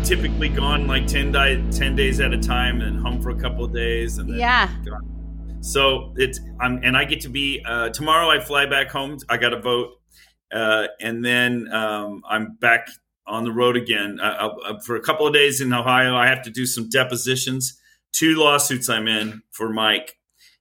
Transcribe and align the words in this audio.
I'm 0.00 0.06
typically 0.06 0.48
gone 0.48 0.86
like 0.86 1.06
10, 1.06 1.30
di- 1.30 1.62
10 1.72 1.94
days 1.94 2.20
at 2.20 2.32
a 2.32 2.38
time 2.38 2.80
and 2.80 2.98
home 2.98 3.20
for 3.20 3.28
a 3.30 3.38
couple 3.38 3.66
of 3.66 3.74
days. 3.74 4.16
And 4.16 4.34
yeah. 4.34 4.74
Gone. 4.82 5.58
So 5.60 6.14
it's, 6.16 6.40
I'm, 6.58 6.80
and 6.82 6.96
I 6.96 7.04
get 7.04 7.20
to 7.20 7.28
be, 7.28 7.62
uh, 7.66 7.90
tomorrow 7.90 8.30
I 8.30 8.40
fly 8.40 8.64
back 8.64 8.88
home. 8.88 9.18
I 9.28 9.36
got 9.36 9.50
to 9.50 9.60
vote. 9.60 10.00
Uh, 10.50 10.86
and 11.02 11.22
then 11.22 11.70
um, 11.70 12.22
I'm 12.26 12.54
back 12.54 12.88
on 13.26 13.44
the 13.44 13.52
road 13.52 13.76
again 13.76 14.18
uh, 14.22 14.48
uh, 14.64 14.80
for 14.80 14.96
a 14.96 15.02
couple 15.02 15.26
of 15.26 15.34
days 15.34 15.60
in 15.60 15.70
Ohio. 15.70 16.16
I 16.16 16.28
have 16.28 16.40
to 16.44 16.50
do 16.50 16.64
some 16.64 16.88
depositions, 16.88 17.78
two 18.10 18.36
lawsuits 18.36 18.88
I'm 18.88 19.06
in 19.06 19.42
for 19.50 19.68
Mike, 19.68 20.16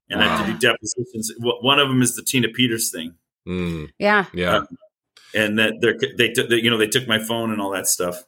and 0.10 0.20
wow. 0.20 0.26
I 0.26 0.36
have 0.36 0.48
to 0.48 0.52
do 0.52 0.60
depositions. 0.60 1.32
One 1.40 1.80
of 1.80 1.88
them 1.88 2.02
is 2.02 2.14
the 2.18 2.24
Tina 2.24 2.50
Peters 2.50 2.92
thing. 2.92 3.16
Mm. 3.48 3.90
Yeah, 3.98 4.26
yeah, 4.34 4.58
uh, 4.58 4.66
and 5.34 5.58
that 5.58 5.76
they're, 5.80 5.98
they 5.98 6.34
they 6.34 6.58
you 6.58 6.70
know 6.70 6.78
they 6.78 6.88
took 6.88 7.08
my 7.08 7.20
phone 7.20 7.52
and 7.52 7.62
all 7.62 7.72
that 7.72 7.88
stuff. 7.88 8.26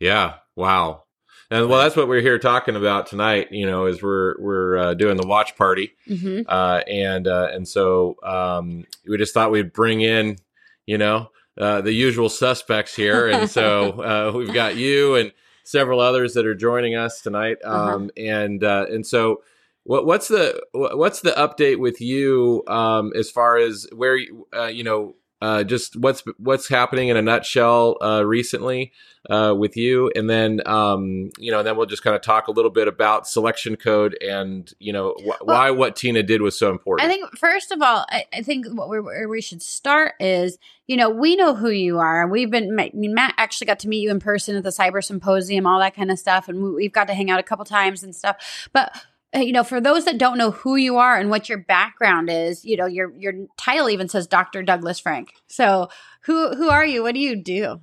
Yeah, 0.00 0.34
wow. 0.56 1.04
And 1.50 1.68
well, 1.68 1.82
that's 1.82 1.94
what 1.94 2.08
we're 2.08 2.22
here 2.22 2.38
talking 2.38 2.74
about 2.74 3.06
tonight. 3.06 3.52
You 3.52 3.66
know, 3.66 3.86
is 3.86 4.02
we're 4.02 4.34
we're 4.40 4.78
uh, 4.78 4.94
doing 4.94 5.16
the 5.16 5.26
watch 5.26 5.56
party, 5.56 5.92
mm-hmm. 6.08 6.42
uh, 6.48 6.80
and 6.88 7.28
uh, 7.28 7.48
and 7.52 7.68
so 7.68 8.16
um, 8.24 8.84
we 9.06 9.18
just 9.18 9.34
thought 9.34 9.50
we'd 9.50 9.72
bring 9.72 10.00
in, 10.00 10.38
you 10.86 10.98
know, 10.98 11.30
uh, 11.58 11.80
the 11.80 11.92
usual 11.92 12.28
suspects 12.28 12.96
here, 12.96 13.28
and 13.28 13.48
so 13.50 14.00
uh, 14.32 14.36
we've 14.36 14.54
got 14.54 14.76
you 14.76 15.16
and 15.16 15.32
several 15.64 16.00
others 16.00 16.34
that 16.34 16.46
are 16.46 16.54
joining 16.54 16.94
us 16.94 17.20
tonight, 17.20 17.58
uh-huh. 17.64 17.94
um, 17.94 18.04
uh-huh. 18.04 18.08
and 18.16 18.64
uh, 18.64 18.86
and 18.90 19.06
so 19.06 19.42
what, 19.84 20.06
what's 20.06 20.28
the 20.28 20.60
what's 20.72 21.20
the 21.20 21.32
update 21.32 21.78
with 21.78 22.00
you 22.00 22.64
um, 22.66 23.12
as 23.14 23.30
far 23.30 23.58
as 23.58 23.86
where 23.94 24.18
uh, 24.56 24.66
you 24.66 24.82
know 24.82 25.14
uh, 25.44 25.62
just 25.62 25.94
what's 25.96 26.22
what's 26.38 26.70
happening 26.70 27.08
in 27.08 27.18
a 27.18 27.22
nutshell 27.22 27.98
uh, 28.00 28.24
recently 28.24 28.92
uh, 29.28 29.54
with 29.54 29.76
you, 29.76 30.10
and 30.16 30.30
then 30.30 30.62
um, 30.64 31.28
you 31.36 31.50
know, 31.50 31.62
then 31.62 31.76
we'll 31.76 31.84
just 31.84 32.02
kind 32.02 32.16
of 32.16 32.22
talk 32.22 32.48
a 32.48 32.50
little 32.50 32.70
bit 32.70 32.88
about 32.88 33.28
selection 33.28 33.76
code 33.76 34.16
and 34.26 34.72
you 34.78 34.90
know 34.90 35.14
wh- 35.18 35.44
well, 35.44 35.56
why 35.58 35.70
what 35.70 35.96
Tina 35.96 36.22
did 36.22 36.40
was 36.40 36.58
so 36.58 36.70
important. 36.70 37.06
I 37.06 37.12
think 37.12 37.36
first 37.36 37.72
of 37.72 37.82
all, 37.82 38.06
I, 38.08 38.24
I 38.32 38.40
think 38.40 38.68
what 38.68 38.88
we 38.88 38.98
where 39.00 39.28
we 39.28 39.42
should 39.42 39.60
start 39.60 40.14
is 40.18 40.56
you 40.86 40.96
know 40.96 41.10
we 41.10 41.36
know 41.36 41.54
who 41.54 41.68
you 41.68 41.98
are, 41.98 42.22
and 42.22 42.32
we've 42.32 42.50
been 42.50 42.74
Matt 42.74 43.34
actually 43.36 43.66
got 43.66 43.80
to 43.80 43.88
meet 43.88 44.00
you 44.00 44.10
in 44.10 44.20
person 44.20 44.56
at 44.56 44.62
the 44.62 44.70
Cyber 44.70 45.04
Symposium, 45.04 45.66
all 45.66 45.78
that 45.80 45.94
kind 45.94 46.10
of 46.10 46.18
stuff, 46.18 46.48
and 46.48 46.62
we, 46.62 46.70
we've 46.70 46.92
got 46.92 47.08
to 47.08 47.14
hang 47.14 47.30
out 47.30 47.38
a 47.38 47.42
couple 47.42 47.66
times 47.66 48.02
and 48.02 48.16
stuff, 48.16 48.70
but 48.72 48.96
you 49.34 49.52
know, 49.52 49.64
for 49.64 49.80
those 49.80 50.04
that 50.04 50.18
don't 50.18 50.38
know 50.38 50.50
who 50.50 50.76
you 50.76 50.96
are 50.96 51.16
and 51.16 51.30
what 51.30 51.48
your 51.48 51.58
background 51.58 52.30
is, 52.30 52.64
you 52.64 52.76
know, 52.76 52.86
your 52.86 53.12
your 53.16 53.32
title 53.56 53.90
even 53.90 54.08
says 54.08 54.26
Dr. 54.26 54.62
Douglas 54.62 55.00
Frank. 55.00 55.32
So, 55.46 55.88
who 56.22 56.54
who 56.54 56.68
are 56.68 56.84
you? 56.84 57.02
What 57.02 57.14
do 57.14 57.20
you 57.20 57.36
do? 57.36 57.80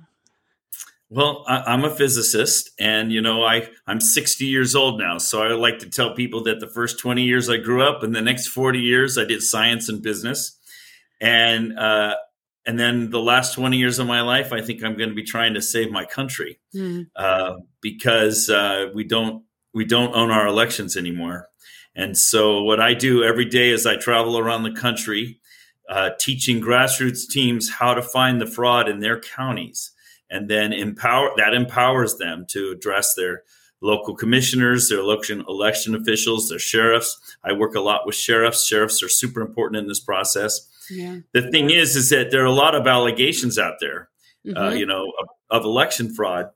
Well, 1.10 1.44
I, 1.46 1.74
am 1.74 1.84
a 1.84 1.94
physicist, 1.94 2.70
and 2.80 3.12
you 3.12 3.20
know, 3.20 3.44
I 3.44 3.68
I'm 3.86 4.00
60 4.00 4.46
years 4.46 4.74
old 4.74 4.98
now. 4.98 5.18
So 5.18 5.42
I 5.42 5.48
like 5.48 5.78
to 5.80 5.90
tell 5.90 6.14
people 6.14 6.42
that 6.44 6.58
the 6.58 6.68
first 6.68 6.98
20 6.98 7.22
years 7.22 7.50
I 7.50 7.58
grew 7.58 7.82
up, 7.82 8.02
and 8.02 8.14
the 8.14 8.22
next 8.22 8.46
40 8.48 8.78
years 8.78 9.18
I 9.18 9.24
did 9.24 9.42
science 9.42 9.90
and 9.90 10.02
business, 10.02 10.58
and 11.20 11.78
uh, 11.78 12.14
and 12.64 12.78
then 12.78 13.10
the 13.10 13.20
last 13.20 13.54
20 13.54 13.76
years 13.76 13.98
of 13.98 14.06
my 14.06 14.22
life, 14.22 14.52
I 14.52 14.62
think 14.62 14.82
I'm 14.82 14.96
going 14.96 15.10
to 15.10 15.14
be 15.14 15.22
trying 15.22 15.52
to 15.54 15.60
save 15.60 15.90
my 15.90 16.06
country 16.06 16.60
mm. 16.74 17.06
uh, 17.14 17.56
because 17.82 18.48
uh, 18.48 18.86
we 18.94 19.04
don't 19.04 19.44
we 19.74 19.84
don't 19.84 20.14
own 20.14 20.30
our 20.30 20.46
elections 20.46 20.96
anymore. 20.96 21.48
And 21.94 22.16
so, 22.16 22.62
what 22.62 22.80
I 22.80 22.94
do 22.94 23.22
every 23.22 23.44
day 23.44 23.70
is 23.70 23.86
I 23.86 23.96
travel 23.96 24.38
around 24.38 24.62
the 24.62 24.72
country 24.72 25.40
uh, 25.88 26.10
teaching 26.18 26.60
grassroots 26.60 27.28
teams 27.28 27.68
how 27.68 27.92
to 27.94 28.02
find 28.02 28.40
the 28.40 28.46
fraud 28.46 28.88
in 28.88 29.00
their 29.00 29.20
counties, 29.20 29.92
and 30.30 30.48
then 30.48 30.72
empower 30.72 31.30
that 31.36 31.54
empowers 31.54 32.16
them 32.16 32.46
to 32.48 32.70
address 32.70 33.14
their 33.14 33.42
local 33.82 34.14
commissioners, 34.14 34.88
their 34.88 35.00
election 35.00 35.44
election 35.48 35.94
officials, 35.94 36.48
their 36.48 36.58
sheriffs. 36.58 37.18
I 37.44 37.52
work 37.52 37.74
a 37.74 37.80
lot 37.80 38.06
with 38.06 38.14
sheriffs. 38.14 38.64
Sheriffs 38.64 39.02
are 39.02 39.08
super 39.08 39.42
important 39.42 39.82
in 39.82 39.88
this 39.88 40.00
process. 40.00 40.66
Yeah. 40.90 41.18
The 41.32 41.50
thing 41.50 41.70
is, 41.70 41.94
is 41.96 42.10
that 42.10 42.30
there 42.30 42.42
are 42.42 42.46
a 42.46 42.52
lot 42.52 42.74
of 42.74 42.86
allegations 42.86 43.58
out 43.58 43.74
there, 43.80 44.08
uh, 44.46 44.48
mm-hmm. 44.48 44.58
uh, 44.58 44.70
you 44.70 44.86
know, 44.86 45.12
of, 45.20 45.28
of 45.50 45.64
election 45.64 46.14
fraud. 46.14 46.50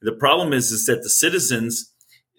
The 0.00 0.12
problem 0.12 0.52
is, 0.52 0.72
is 0.72 0.86
that 0.86 1.02
the 1.02 1.08
citizens 1.08 1.91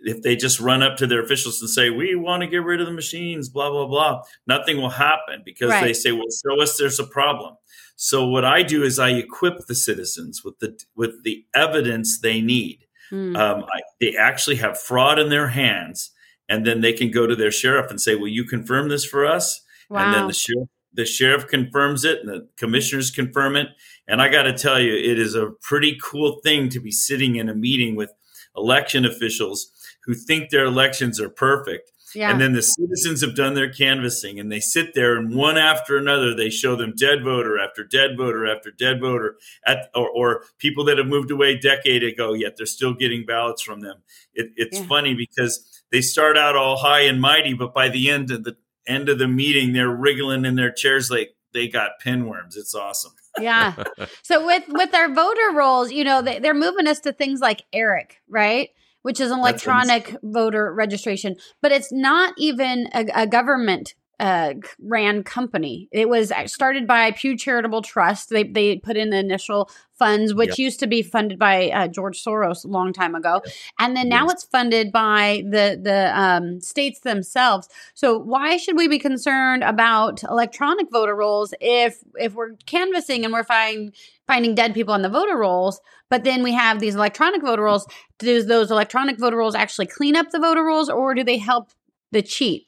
if 0.03 0.21
they 0.21 0.35
just 0.35 0.59
run 0.59 0.83
up 0.83 0.97
to 0.97 1.07
their 1.07 1.23
officials 1.23 1.61
and 1.61 1.69
say, 1.69 1.89
we 1.89 2.15
want 2.15 2.41
to 2.41 2.47
get 2.47 2.63
rid 2.63 2.81
of 2.81 2.87
the 2.87 2.93
machines, 2.93 3.49
blah, 3.49 3.69
blah, 3.69 3.87
blah, 3.87 4.21
nothing 4.47 4.77
will 4.77 4.89
happen 4.89 5.41
because 5.45 5.71
right. 5.71 5.83
they 5.83 5.93
say, 5.93 6.11
well, 6.11 6.25
show 6.45 6.61
us 6.61 6.77
there's 6.77 6.99
a 6.99 7.05
problem. 7.05 7.55
So 7.95 8.27
what 8.27 8.45
I 8.45 8.63
do 8.63 8.83
is 8.83 8.99
I 8.99 9.11
equip 9.11 9.65
the 9.65 9.75
citizens 9.75 10.43
with 10.43 10.59
the 10.59 10.77
with 10.95 11.23
the 11.23 11.45
evidence 11.53 12.19
they 12.19 12.41
need. 12.41 12.85
Mm. 13.11 13.37
Um, 13.37 13.63
I, 13.63 13.81
they 14.01 14.15
actually 14.17 14.55
have 14.57 14.79
fraud 14.79 15.19
in 15.19 15.29
their 15.29 15.49
hands, 15.49 16.11
and 16.49 16.65
then 16.65 16.81
they 16.81 16.93
can 16.93 17.11
go 17.11 17.27
to 17.27 17.35
their 17.35 17.51
sheriff 17.51 17.89
and 17.89 18.01
say, 18.01 18.15
"Will 18.15 18.27
you 18.27 18.45
confirm 18.45 18.89
this 18.89 19.05
for 19.05 19.25
us?" 19.25 19.61
Wow. 19.89 20.05
And 20.05 20.13
then 20.13 20.27
the 20.27 20.33
sheriff 20.33 20.67
the 20.93 21.05
sheriff 21.05 21.47
confirms 21.47 22.03
it, 22.03 22.19
and 22.19 22.29
the 22.29 22.47
commissioners 22.57 23.11
confirm 23.11 23.55
it. 23.55 23.67
And 24.07 24.21
I 24.21 24.29
got 24.29 24.43
to 24.43 24.53
tell 24.53 24.79
you, 24.79 24.93
it 24.93 25.19
is 25.19 25.35
a 25.35 25.51
pretty 25.61 25.97
cool 26.01 26.39
thing 26.43 26.69
to 26.69 26.79
be 26.79 26.91
sitting 26.91 27.35
in 27.35 27.49
a 27.49 27.55
meeting 27.55 27.95
with 27.95 28.11
election 28.55 29.05
officials 29.05 29.71
who 30.05 30.13
think 30.13 30.49
their 30.49 30.65
elections 30.65 31.19
are 31.19 31.29
perfect. 31.29 31.91
Yeah. 32.15 32.31
And 32.31 32.39
then 32.39 32.53
the 32.53 32.61
citizens 32.61 33.21
have 33.21 33.35
done 33.35 33.55
their 33.55 33.71
canvassing 33.71 34.39
and 34.39 34.51
they 34.51 34.59
sit 34.59 34.93
there 34.93 35.17
and 35.17 35.35
one 35.35 35.57
after 35.57 35.97
another, 35.97 36.35
they 36.35 36.49
show 36.49 36.75
them 36.75 36.93
dead 36.95 37.23
voter 37.23 37.57
after 37.57 37.83
dead 37.83 38.11
voter 38.17 38.45
after 38.45 38.69
dead 38.71 39.01
voter 39.01 39.37
at, 39.65 39.89
or, 39.95 40.09
or 40.09 40.43
people 40.59 40.83
that 40.85 40.99
have 40.99 41.07
moved 41.07 41.31
away 41.31 41.53
a 41.53 41.59
decade 41.59 42.03
ago, 42.03 42.33
yet 42.33 42.53
they're 42.55 42.67
still 42.67 42.93
getting 42.93 43.25
ballots 43.25 43.63
from 43.63 43.81
them. 43.81 44.03
It, 44.33 44.51
it's 44.55 44.79
yeah. 44.79 44.85
funny 44.85 45.15
because 45.15 45.83
they 45.91 46.01
start 46.01 46.37
out 46.37 46.55
all 46.55 46.77
high 46.77 47.01
and 47.01 47.19
mighty, 47.19 47.53
but 47.53 47.73
by 47.73 47.89
the 47.89 48.09
end 48.09 48.29
of 48.29 48.43
the 48.43 48.57
end 48.85 49.09
of 49.09 49.17
the 49.17 49.27
meeting, 49.27 49.73
they're 49.73 49.89
wriggling 49.89 50.45
in 50.45 50.55
their 50.55 50.71
chairs 50.71 51.09
like 51.09 51.35
they 51.53 51.67
got 51.67 51.91
pinworms. 52.03 52.57
It's 52.57 52.75
awesome. 52.75 53.13
yeah. 53.39 53.73
So 54.23 54.45
with 54.45 54.63
with 54.67 54.93
our 54.93 55.13
voter 55.13 55.51
rolls, 55.53 55.91
you 55.91 56.03
know, 56.03 56.21
they, 56.21 56.39
they're 56.39 56.53
moving 56.53 56.87
us 56.87 56.99
to 57.01 57.13
things 57.13 57.39
like 57.39 57.63
ERIC, 57.73 58.21
right? 58.27 58.69
Which 59.03 59.19
is 59.21 59.31
an 59.31 59.39
electronic 59.39 60.17
voter 60.23 60.73
registration, 60.73 61.35
but 61.61 61.71
it's 61.71 61.91
not 61.91 62.33
even 62.37 62.89
a, 62.93 63.05
a 63.13 63.27
government 63.27 63.93
uh, 64.19 64.53
ran 64.79 65.23
company. 65.23 65.89
It 65.91 66.07
was 66.07 66.31
started 66.45 66.87
by 66.87 67.11
Pew 67.11 67.35
Charitable 67.35 67.81
Trust. 67.81 68.29
They 68.29 68.43
they 68.43 68.77
put 68.77 68.95
in 68.95 69.09
the 69.09 69.17
initial 69.17 69.69
funds, 69.91 70.33
which 70.33 70.49
yep. 70.49 70.57
used 70.59 70.79
to 70.81 70.87
be 70.87 71.01
funded 71.01 71.39
by 71.39 71.69
uh, 71.69 71.87
George 71.87 72.23
Soros 72.23 72.63
a 72.63 72.67
long 72.67 72.93
time 72.93 73.15
ago, 73.15 73.41
and 73.79 73.95
then 73.95 74.09
now 74.09 74.27
it's 74.27 74.43
funded 74.43 74.91
by 74.91 75.43
the 75.45 75.79
the 75.81 76.11
um, 76.19 76.61
states 76.61 76.99
themselves. 77.01 77.67
So 77.95 78.17
why 78.17 78.57
should 78.57 78.77
we 78.77 78.87
be 78.87 78.99
concerned 78.99 79.63
about 79.63 80.23
electronic 80.23 80.91
voter 80.91 81.15
rolls 81.15 81.53
if 81.59 81.97
if 82.15 82.33
we're 82.35 82.53
canvassing 82.65 83.25
and 83.25 83.33
we're 83.33 83.43
finding 83.43 83.93
finding 84.27 84.55
dead 84.55 84.73
people 84.73 84.93
on 84.93 85.01
the 85.01 85.09
voter 85.09 85.37
rolls, 85.37 85.81
but 86.09 86.23
then 86.23 86.43
we 86.43 86.53
have 86.53 86.79
these 86.79 86.95
electronic 86.95 87.41
voter 87.41 87.63
rolls? 87.63 87.87
Do 88.19 88.43
those 88.43 88.69
electronic 88.69 89.17
voter 89.17 89.37
rolls 89.37 89.55
actually 89.55 89.87
clean 89.87 90.15
up 90.15 90.29
the 90.29 90.39
voter 90.39 90.63
rolls, 90.63 90.89
or 90.89 91.15
do 91.15 91.23
they 91.23 91.37
help 91.37 91.71
the 92.11 92.21
cheat? 92.21 92.67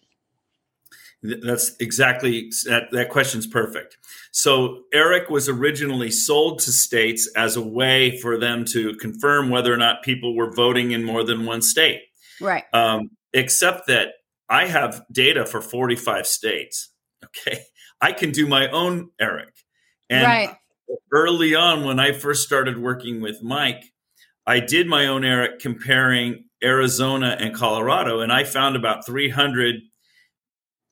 That's 1.42 1.76
exactly 1.80 2.52
that. 2.66 2.92
That 2.92 3.10
question's 3.10 3.48
perfect. 3.48 3.98
So 4.32 4.84
Eric 4.94 5.30
was 5.30 5.48
originally 5.48 6.12
sold 6.12 6.60
to 6.60 6.72
states 6.72 7.30
as 7.36 7.56
a 7.56 7.62
way 7.62 8.20
for 8.20 8.38
them 8.38 8.66
to 8.66 8.96
confirm 8.96 9.50
whether 9.50 9.74
or 9.74 9.78
not 9.78 10.04
people 10.04 10.36
were 10.36 10.52
voting 10.52 10.92
in 10.92 11.04
more 11.04 11.24
than 11.24 11.46
one 11.46 11.62
state. 11.62 12.02
Right. 12.42 12.64
Um, 12.74 13.12
except 13.34 13.88
that 13.88 14.10
I 14.50 14.66
have 14.68 15.04
data 15.12 15.46
for 15.46 15.62
45 15.62 16.28
states. 16.28 16.90
Okay. 17.24 17.60
I 18.02 18.12
can 18.12 18.32
do 18.32 18.48
my 18.48 18.68
own 18.70 19.10
Eric. 19.20 19.54
And 20.10 20.26
right. 20.26 20.56
early 21.12 21.56
on, 21.56 21.86
when 21.86 22.00
I 22.00 22.12
first 22.12 22.44
started 22.44 22.78
working 22.78 23.22
with 23.22 23.42
Mike, 23.42 23.84
I 24.46 24.60
did 24.60 24.88
my 24.88 25.08
own 25.08 25.26
Eric 25.26 25.60
comparing 25.60 26.46
Arizona 26.64 27.36
and 27.40 27.54
Colorado, 27.54 28.22
and 28.22 28.32
I 28.32 28.44
found 28.44 28.76
about 28.76 29.06
300 29.06 29.76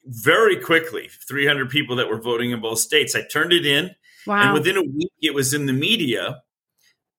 very 0.05 0.57
quickly 0.57 1.09
300 1.27 1.69
people 1.69 1.95
that 1.97 2.09
were 2.09 2.21
voting 2.21 2.51
in 2.51 2.61
both 2.61 2.79
states. 2.79 3.15
I 3.15 3.21
turned 3.21 3.53
it 3.53 3.65
in, 3.65 3.91
wow. 4.27 4.43
and 4.43 4.53
within 4.53 4.77
a 4.77 4.81
week, 4.81 5.11
it 5.21 5.33
was 5.33 5.53
in 5.53 5.65
the 5.65 5.73
media. 5.73 6.41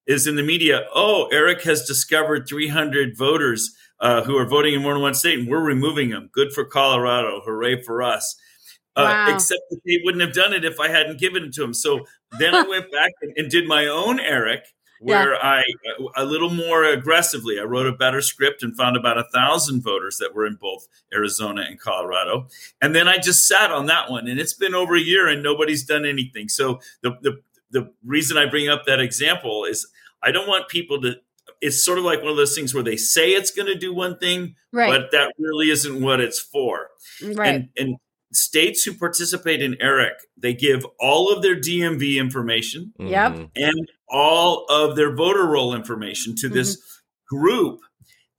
Is 0.07 0.27
in 0.27 0.37
the 0.37 0.43
media. 0.43 0.87
Oh, 0.95 1.29
Eric 1.33 1.63
has 1.63 1.87
discovered 1.87 2.47
300 2.47 3.17
voters 3.17 3.75
uh, 4.01 4.23
who 4.23 4.37
are 4.37 4.45
voting 4.45 4.75
in 4.75 4.83
more 4.83 4.93
than 4.93 5.01
one 5.01 5.15
state, 5.15 5.39
and 5.39 5.49
we're 5.49 5.65
removing 5.65 6.11
them. 6.11 6.29
Good 6.31 6.53
for 6.53 6.63
Colorado. 6.67 7.41
Hooray 7.43 7.83
for 7.83 8.03
us! 8.03 8.37
Uh, 8.97 9.05
wow. 9.05 9.35
Except 9.35 9.63
that 9.71 9.81
they 9.87 10.01
wouldn't 10.05 10.23
have 10.23 10.35
done 10.35 10.53
it 10.53 10.63
if 10.63 10.79
I 10.79 10.89
hadn't 10.89 11.19
given 11.19 11.45
it 11.45 11.55
to 11.55 11.63
them. 11.63 11.73
So 11.73 12.05
then 12.39 12.55
I 12.55 12.63
went 12.69 12.93
back 12.93 13.13
and, 13.23 13.33
and 13.37 13.51
did 13.51 13.67
my 13.67 13.87
own 13.87 14.21
Eric 14.21 14.67
where 15.01 15.35
yeah. 15.35 15.39
I 15.43 15.63
a 16.17 16.25
little 16.25 16.51
more 16.51 16.85
aggressively 16.85 17.61
I 17.61 17.65
wrote 17.65 17.87
a 17.87 17.93
better 17.93 18.21
script 18.21 18.63
and 18.63 18.77
found 18.77 18.97
about 18.97 19.19
a 19.19 19.25
thousand 19.33 19.83
voters 19.83 20.19
that 20.19 20.35
were 20.35 20.47
in 20.47 20.55
both 20.55 20.89
Arizona 21.13 21.63
and 21.69 21.79
Colorado, 21.79 22.49
and 22.81 22.95
then 22.95 23.09
I 23.09 23.19
just 23.19 23.47
sat 23.47 23.71
on 23.71 23.87
that 23.87 24.11
one, 24.11 24.29
and 24.29 24.39
it's 24.41 24.55
been 24.55 24.75
over 24.75 24.97
a 24.97 25.01
year 25.01 25.29
and 25.29 25.43
nobody's 25.43 25.85
done 25.85 26.05
anything. 26.05 26.49
So 26.49 26.81
the 27.03 27.17
the 27.23 27.41
the 27.71 27.93
reason 28.05 28.37
I 28.37 28.47
bring 28.47 28.69
up 28.69 28.85
that 28.87 29.01
example 29.01 29.65
is 29.65 29.87
I 30.23 30.31
don't 30.31 30.49
want 30.49 30.69
people 30.69 31.01
to 31.03 31.17
it's 31.61 31.83
sort 31.83 31.99
of 31.99 32.05
like 32.05 32.21
one 32.21 32.31
of 32.31 32.37
those 32.37 32.55
things 32.55 32.75
where 32.75 32.83
they 32.83 32.97
say 32.97 33.31
it's 33.31 33.51
going 33.51 33.67
to 33.67 33.75
do 33.75 33.95
one 33.95 34.19
thing, 34.19 34.55
right. 34.71 34.91
but 34.91 35.11
that 35.13 35.33
really 35.39 35.71
isn't 35.71 36.03
what 36.03 36.21
it's 36.21 36.39
for. 36.39 36.91
Right. 37.23 37.55
And, 37.55 37.69
and 37.77 37.97
states 38.35 38.83
who 38.85 38.95
participate 38.95 39.63
in 39.63 39.77
ERIC, 39.81 40.15
they 40.37 40.55
give 40.55 40.87
all 41.01 41.33
of 41.33 41.43
their 41.43 41.57
DMV 41.57 42.17
information 42.17 42.93
yep. 42.99 43.51
And 43.57 43.89
all 44.09 44.67
of 44.69 44.97
their 44.97 45.15
voter 45.15 45.47
roll 45.47 45.75
information 45.75 46.35
to 46.37 46.49
this 46.49 46.77
mm-hmm. 46.77 47.37
group 47.37 47.81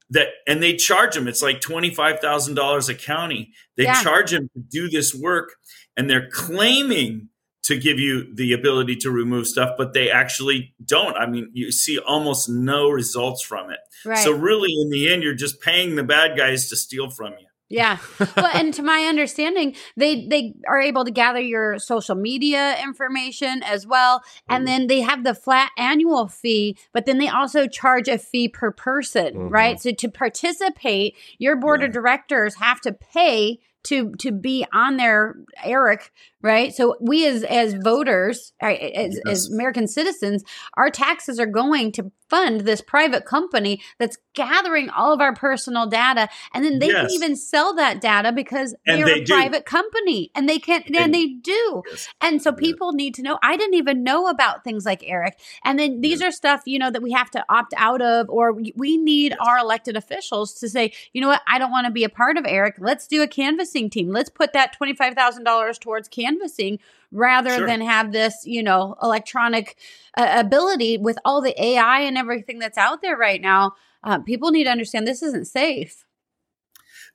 that 0.09 0.27
and 0.47 0.61
they 0.61 0.75
charge 0.75 1.15
them 1.15 1.27
it's 1.27 1.41
like 1.41 1.59
$25,000 1.59 2.89
a 2.89 2.95
county 2.95 3.51
they 3.75 3.83
yeah. 3.83 4.01
charge 4.03 4.31
them 4.31 4.49
to 4.53 4.59
do 4.59 4.89
this 4.89 5.13
work 5.13 5.53
and 5.97 6.09
they're 6.09 6.29
claiming 6.29 7.29
to 7.63 7.77
give 7.79 7.99
you 7.99 8.33
the 8.35 8.53
ability 8.53 8.95
to 8.95 9.09
remove 9.09 9.47
stuff 9.47 9.71
but 9.77 9.93
they 9.93 10.09
actually 10.11 10.75
don't 10.85 11.17
i 11.17 11.25
mean 11.25 11.49
you 11.53 11.71
see 11.71 11.97
almost 11.97 12.47
no 12.47 12.89
results 12.89 13.41
from 13.41 13.71
it 13.71 13.79
right. 14.05 14.19
so 14.19 14.31
really 14.31 14.71
in 14.79 14.89
the 14.89 15.11
end 15.11 15.23
you're 15.23 15.33
just 15.33 15.59
paying 15.61 15.95
the 15.95 16.03
bad 16.03 16.37
guys 16.37 16.69
to 16.69 16.75
steal 16.75 17.09
from 17.09 17.33
you 17.39 17.47
yeah. 17.69 17.97
Well, 18.37 18.51
and 18.53 18.73
to 18.75 18.83
my 18.83 19.05
understanding, 19.05 19.75
they 19.97 20.27
they 20.27 20.53
are 20.67 20.79
able 20.79 21.05
to 21.05 21.11
gather 21.11 21.39
your 21.39 21.79
social 21.79 22.15
media 22.15 22.77
information 22.83 23.63
as 23.63 23.87
well, 23.87 24.23
and 24.49 24.67
then 24.67 24.87
they 24.87 25.01
have 25.01 25.23
the 25.23 25.33
flat 25.33 25.71
annual 25.77 26.27
fee, 26.27 26.77
but 26.93 27.05
then 27.05 27.17
they 27.17 27.27
also 27.27 27.67
charge 27.67 28.07
a 28.07 28.17
fee 28.17 28.49
per 28.49 28.71
person, 28.71 29.33
mm-hmm. 29.33 29.49
right? 29.49 29.79
So 29.79 29.91
to 29.91 30.09
participate, 30.09 31.15
your 31.39 31.55
board 31.55 31.81
yeah. 31.81 31.87
of 31.87 31.93
directors 31.93 32.55
have 32.55 32.81
to 32.81 32.91
pay 32.91 33.59
to 33.85 34.11
to 34.15 34.31
be 34.31 34.65
on 34.73 34.97
their 34.97 35.35
ERIC 35.63 36.11
right 36.45 36.75
so 36.75 36.95
we 37.01 37.27
as 37.27 37.43
as 37.43 37.73
voters 37.73 38.53
as, 38.61 38.77
yes. 38.79 39.19
as 39.27 39.49
american 39.51 39.87
citizens 39.87 40.43
our 40.77 40.91
taxes 40.91 41.39
are 41.39 41.47
going 41.47 41.91
to 41.91 42.11
fund 42.29 42.61
this 42.61 42.81
private 42.81 43.25
company 43.25 43.81
that's 43.99 44.17
gathering 44.33 44.89
all 44.89 45.13
of 45.13 45.21
our 45.21 45.33
personal 45.33 45.87
data 45.87 46.27
and 46.53 46.63
then 46.63 46.79
they 46.79 46.87
yes. 46.87 47.01
can 47.01 47.11
even 47.11 47.35
sell 47.35 47.75
that 47.75 47.99
data 47.99 48.31
because 48.31 48.75
they're 48.85 49.05
they 49.05 49.21
a 49.21 49.23
do. 49.23 49.33
private 49.33 49.65
company 49.65 50.31
and 50.35 50.47
they 50.47 50.59
can 50.59 50.83
and, 50.87 50.95
and 50.95 51.13
they 51.13 51.27
do 51.27 51.81
yes. 51.89 52.07
and 52.21 52.41
so 52.41 52.51
people 52.51 52.91
yeah. 52.93 52.97
need 52.97 53.15
to 53.15 53.23
know 53.23 53.39
i 53.41 53.57
didn't 53.57 53.75
even 53.75 54.03
know 54.03 54.27
about 54.27 54.63
things 54.63 54.85
like 54.85 55.03
eric 55.05 55.39
and 55.63 55.79
then 55.79 56.01
these 56.01 56.21
yeah. 56.21 56.27
are 56.27 56.31
stuff 56.31 56.61
you 56.65 56.77
know 56.77 56.91
that 56.91 57.01
we 57.01 57.11
have 57.11 57.31
to 57.31 57.43
opt 57.49 57.73
out 57.77 58.01
of 58.01 58.29
or 58.29 58.53
we 58.53 58.97
need 58.97 59.35
our 59.39 59.57
elected 59.57 59.95
officials 59.95 60.53
to 60.53 60.69
say 60.69 60.91
you 61.13 61.21
know 61.21 61.27
what 61.27 61.41
i 61.47 61.57
don't 61.57 61.71
want 61.71 61.85
to 61.85 61.91
be 61.91 62.03
a 62.03 62.09
part 62.09 62.37
of 62.37 62.45
eric 62.47 62.75
let's 62.79 63.07
do 63.07 63.23
a 63.23 63.27
canvassing 63.27 63.89
team 63.89 64.09
let's 64.09 64.29
put 64.29 64.53
that 64.53 64.75
$25000 64.79 65.79
towards 65.79 66.07
canvassing 66.07 66.34
rather 67.11 67.51
sure. 67.51 67.67
than 67.67 67.81
have 67.81 68.11
this, 68.11 68.43
you 68.45 68.63
know, 68.63 68.95
electronic 69.01 69.77
uh, 70.17 70.27
ability 70.37 70.97
with 70.97 71.17
all 71.25 71.41
the 71.41 71.59
AI 71.61 72.01
and 72.01 72.17
everything 72.17 72.59
that's 72.59 72.77
out 72.77 73.01
there 73.01 73.17
right 73.17 73.41
now. 73.41 73.73
Uh, 74.03 74.19
people 74.19 74.51
need 74.51 74.65
to 74.65 74.69
understand 74.69 75.07
this 75.07 75.23
isn't 75.23 75.45
safe. 75.45 76.05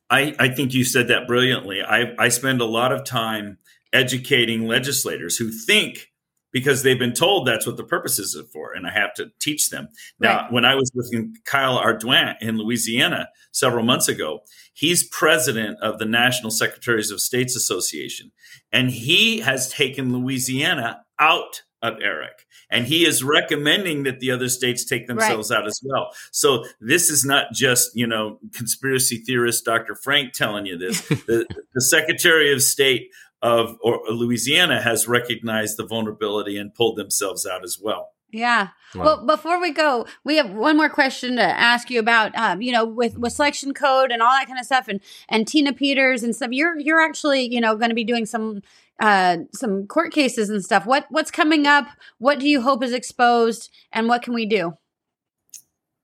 I, 0.09 0.35
I 0.39 0.49
think 0.49 0.75
you 0.75 0.85
said 0.85 1.09
that 1.09 1.29
brilliantly. 1.29 1.83
I, 1.83 2.15
I 2.19 2.29
spend 2.29 2.61
a 2.61 2.67
lot 2.67 2.93
of 2.93 3.05
time 3.05 3.59
educating 3.93 4.67
legislators 4.67 5.37
who 5.37 5.51
think 5.51 6.10
because 6.53 6.83
they've 6.83 6.99
been 6.99 7.13
told 7.13 7.47
that's 7.47 7.67
what 7.67 7.77
the 7.77 7.85
purpose 7.85 8.19
is 8.19 8.37
for, 8.53 8.73
and 8.73 8.87
I 8.87 8.91
have 8.91 9.15
to 9.15 9.31
teach 9.41 9.71
them. 9.71 9.89
Now, 10.19 10.43
right. 10.43 10.53
when 10.53 10.65
I 10.65 10.75
was 10.75 10.91
with 10.95 11.13
Kyle 11.45 11.79
Ardoin 11.79 12.37
in 12.41 12.59
Louisiana 12.59 13.29
several 13.53 13.85
months 13.85 14.09
ago, 14.09 14.41
he's 14.73 15.09
president 15.09 15.79
of 15.81 15.99
the 15.99 16.05
National 16.05 16.51
Secretaries 16.51 17.11
of 17.11 17.21
States 17.21 17.57
Association, 17.57 18.33
and 18.73 18.91
he 18.91 19.41
has 19.41 19.71
taken 19.71 20.13
Louisiana 20.13 21.03
out 21.19 21.63
of 21.83 21.95
ERIC. 22.01 22.47
And 22.71 22.87
he 22.87 23.05
is 23.07 23.25
recommending 23.25 24.05
that 24.05 24.21
the 24.21 24.31
other 24.31 24.49
states 24.49 24.85
take 24.85 25.07
themselves 25.07 25.51
right. 25.51 25.59
out 25.59 25.67
as 25.67 25.81
well. 25.83 26.13
So 26.31 26.65
this 26.81 27.11
is 27.11 27.25
not 27.25 27.53
just, 27.53 27.97
you 27.97 28.07
know, 28.07 28.39
conspiracy 28.55 29.19
theorist 29.19 29.65
Dr. 29.65 29.95
Frank 29.97 30.33
telling 30.33 30.67
you 30.67 30.79
this. 30.79 31.01
the, 31.09 31.47
the 31.75 31.81
Secretary 31.81 32.53
of 32.53 32.63
State 32.63 33.11
of 33.43 33.79
or 33.83 34.01
Louisiana 34.09 34.83
has 34.83 35.09
recognized 35.09 35.77
the 35.77 35.87
vulnerability 35.87 36.57
and 36.57 36.75
pulled 36.75 36.97
themselves 36.97 37.47
out 37.47 37.65
as 37.65 37.79
well. 37.81 38.11
Yeah. 38.33 38.69
Wow. 38.95 39.05
Well, 39.05 39.27
before 39.27 39.61
we 39.61 39.73
go, 39.73 40.07
we 40.25 40.37
have 40.37 40.51
one 40.51 40.77
more 40.77 40.89
question 40.89 41.37
to 41.37 41.43
ask 41.43 41.91
you 41.91 41.99
about. 41.99 42.37
Um, 42.37 42.63
you 42.63 42.73
know, 42.73 42.85
with 42.85 43.19
with 43.19 43.33
selection 43.33 43.75
code 43.75 44.11
and 44.13 44.23
all 44.23 44.31
that 44.31 44.47
kind 44.47 44.59
of 44.59 44.67
stuff, 44.67 44.89
and 44.89 45.01
and 45.29 45.47
Tina 45.47 45.73
Peters 45.73 46.23
and 46.23 46.35
stuff. 46.35 46.51
You're 46.53 46.79
you're 46.79 47.01
actually 47.01 47.53
you 47.53 47.61
know 47.61 47.77
going 47.77 47.91
to 47.91 47.95
be 47.95 48.05
doing 48.05 48.27
some 48.27 48.63
uh 49.01 49.39
some 49.53 49.87
court 49.87 50.13
cases 50.13 50.51
and 50.51 50.65
stuff. 50.65 50.87
What 50.87 51.07
what's 51.11 51.31
coming 51.31 51.67
up? 51.67 51.89
What 52.19 52.39
do 52.39 52.49
you 52.49 52.61
hope 52.61 52.85
is 52.85 52.93
exposed, 52.93 53.71
and 53.93 54.09
what 54.09 54.23
can 54.23 54.35
we 54.35 54.47
do? 54.47 54.77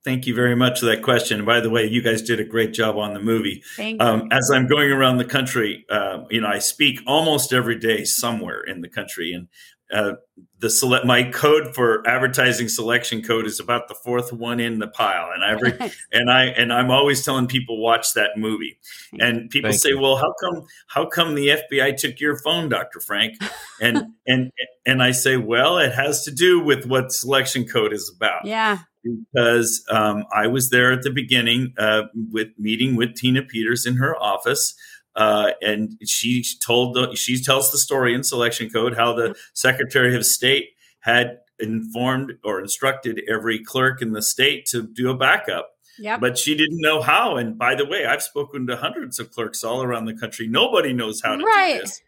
Thank 0.06 0.28
you 0.28 0.36
very 0.36 0.54
much 0.54 0.78
for 0.78 0.86
that 0.86 1.02
question. 1.02 1.44
by 1.44 1.58
the 1.58 1.68
way, 1.68 1.84
you 1.84 2.00
guys 2.00 2.22
did 2.22 2.38
a 2.38 2.44
great 2.44 2.72
job 2.72 2.96
on 2.96 3.12
the 3.12 3.18
movie. 3.18 3.64
Thank 3.74 4.00
um, 4.00 4.20
you. 4.20 4.28
As 4.30 4.52
I'm 4.54 4.68
going 4.68 4.92
around 4.92 5.18
the 5.18 5.24
country, 5.24 5.84
uh, 5.90 6.22
you 6.30 6.40
know, 6.40 6.46
I 6.46 6.60
speak 6.60 7.00
almost 7.08 7.52
every 7.52 7.76
day 7.76 8.04
somewhere 8.04 8.60
in 8.60 8.82
the 8.82 8.88
country, 8.88 9.32
and 9.32 9.48
uh, 9.92 10.12
the 10.58 10.70
select 10.70 11.04
my 11.04 11.30
code 11.30 11.74
for 11.74 12.06
advertising 12.08 12.68
selection 12.68 13.22
code 13.22 13.46
is 13.46 13.60
about 13.60 13.88
the 13.88 13.94
fourth 13.94 14.32
one 14.32 14.58
in 14.58 14.78
the 14.78 14.88
pile, 14.88 15.30
and 15.32 15.44
every 15.44 15.92
and 16.12 16.30
I 16.30 16.44
and 16.46 16.72
I'm 16.72 16.90
always 16.90 17.24
telling 17.24 17.46
people 17.46 17.80
watch 17.80 18.14
that 18.14 18.30
movie, 18.36 18.78
and 19.18 19.50
people 19.50 19.70
Thank 19.70 19.82
say, 19.82 19.90
you. 19.90 20.00
well, 20.00 20.16
how 20.16 20.34
come 20.40 20.66
how 20.88 21.06
come 21.06 21.34
the 21.34 21.48
FBI 21.48 21.96
took 21.96 22.20
your 22.20 22.38
phone, 22.38 22.68
Doctor 22.68 23.00
Frank? 23.00 23.34
And 23.80 24.14
and 24.26 24.50
and 24.84 25.02
I 25.02 25.12
say, 25.12 25.36
well, 25.36 25.78
it 25.78 25.92
has 25.92 26.24
to 26.24 26.30
do 26.30 26.60
with 26.60 26.86
what 26.86 27.12
selection 27.12 27.66
code 27.66 27.92
is 27.92 28.12
about. 28.14 28.44
Yeah 28.44 28.78
because 29.06 29.84
um, 29.88 30.24
I 30.32 30.46
was 30.46 30.70
there 30.70 30.92
at 30.92 31.02
the 31.02 31.10
beginning 31.10 31.74
uh, 31.78 32.02
with 32.32 32.48
meeting 32.58 32.96
with 32.96 33.14
Tina 33.14 33.42
Peters 33.42 33.86
in 33.86 33.96
her 33.96 34.20
office. 34.20 34.74
Uh, 35.16 35.52
and 35.62 35.98
she 36.06 36.44
told 36.62 36.94
the, 36.94 37.16
she 37.16 37.42
tells 37.42 37.72
the 37.72 37.78
story 37.78 38.14
in 38.14 38.22
selection 38.22 38.68
code 38.70 38.94
how 38.94 39.12
the 39.14 39.34
secretary 39.54 40.14
of 40.14 40.24
state 40.26 40.70
had 41.00 41.38
informed 41.58 42.34
or 42.44 42.60
instructed 42.60 43.22
every 43.28 43.58
clerk 43.58 44.02
in 44.02 44.12
the 44.12 44.20
state 44.20 44.66
to 44.66 44.82
do 44.82 45.10
a 45.10 45.16
backup 45.16 45.70
Yep. 45.98 46.20
But 46.20 46.38
she 46.38 46.56
didn't 46.56 46.80
know 46.80 47.00
how. 47.00 47.36
And 47.36 47.58
by 47.58 47.74
the 47.74 47.86
way, 47.86 48.06
I've 48.06 48.22
spoken 48.22 48.66
to 48.66 48.76
hundreds 48.76 49.18
of 49.18 49.30
clerks 49.30 49.64
all 49.64 49.82
around 49.82 50.04
the 50.04 50.14
country. 50.14 50.46
Nobody 50.46 50.92
knows 50.92 51.22
how 51.22 51.36
to 51.36 51.44
right. 51.44 51.74
do 51.74 51.80
this. 51.80 52.02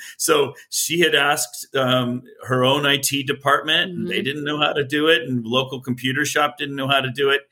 so 0.16 0.54
she 0.70 1.00
had 1.00 1.14
asked 1.14 1.74
um, 1.74 2.22
her 2.46 2.64
own 2.64 2.84
IT 2.84 3.26
department, 3.26 3.92
mm-hmm. 3.92 4.00
and 4.00 4.10
they 4.10 4.16
mm-hmm. 4.16 4.24
didn't 4.24 4.44
know 4.44 4.58
how 4.58 4.72
to 4.72 4.84
do 4.84 5.08
it, 5.08 5.22
and 5.22 5.46
local 5.46 5.80
computer 5.80 6.24
shop 6.24 6.58
didn't 6.58 6.76
know 6.76 6.88
how 6.88 7.00
to 7.00 7.10
do 7.10 7.30
it. 7.30 7.42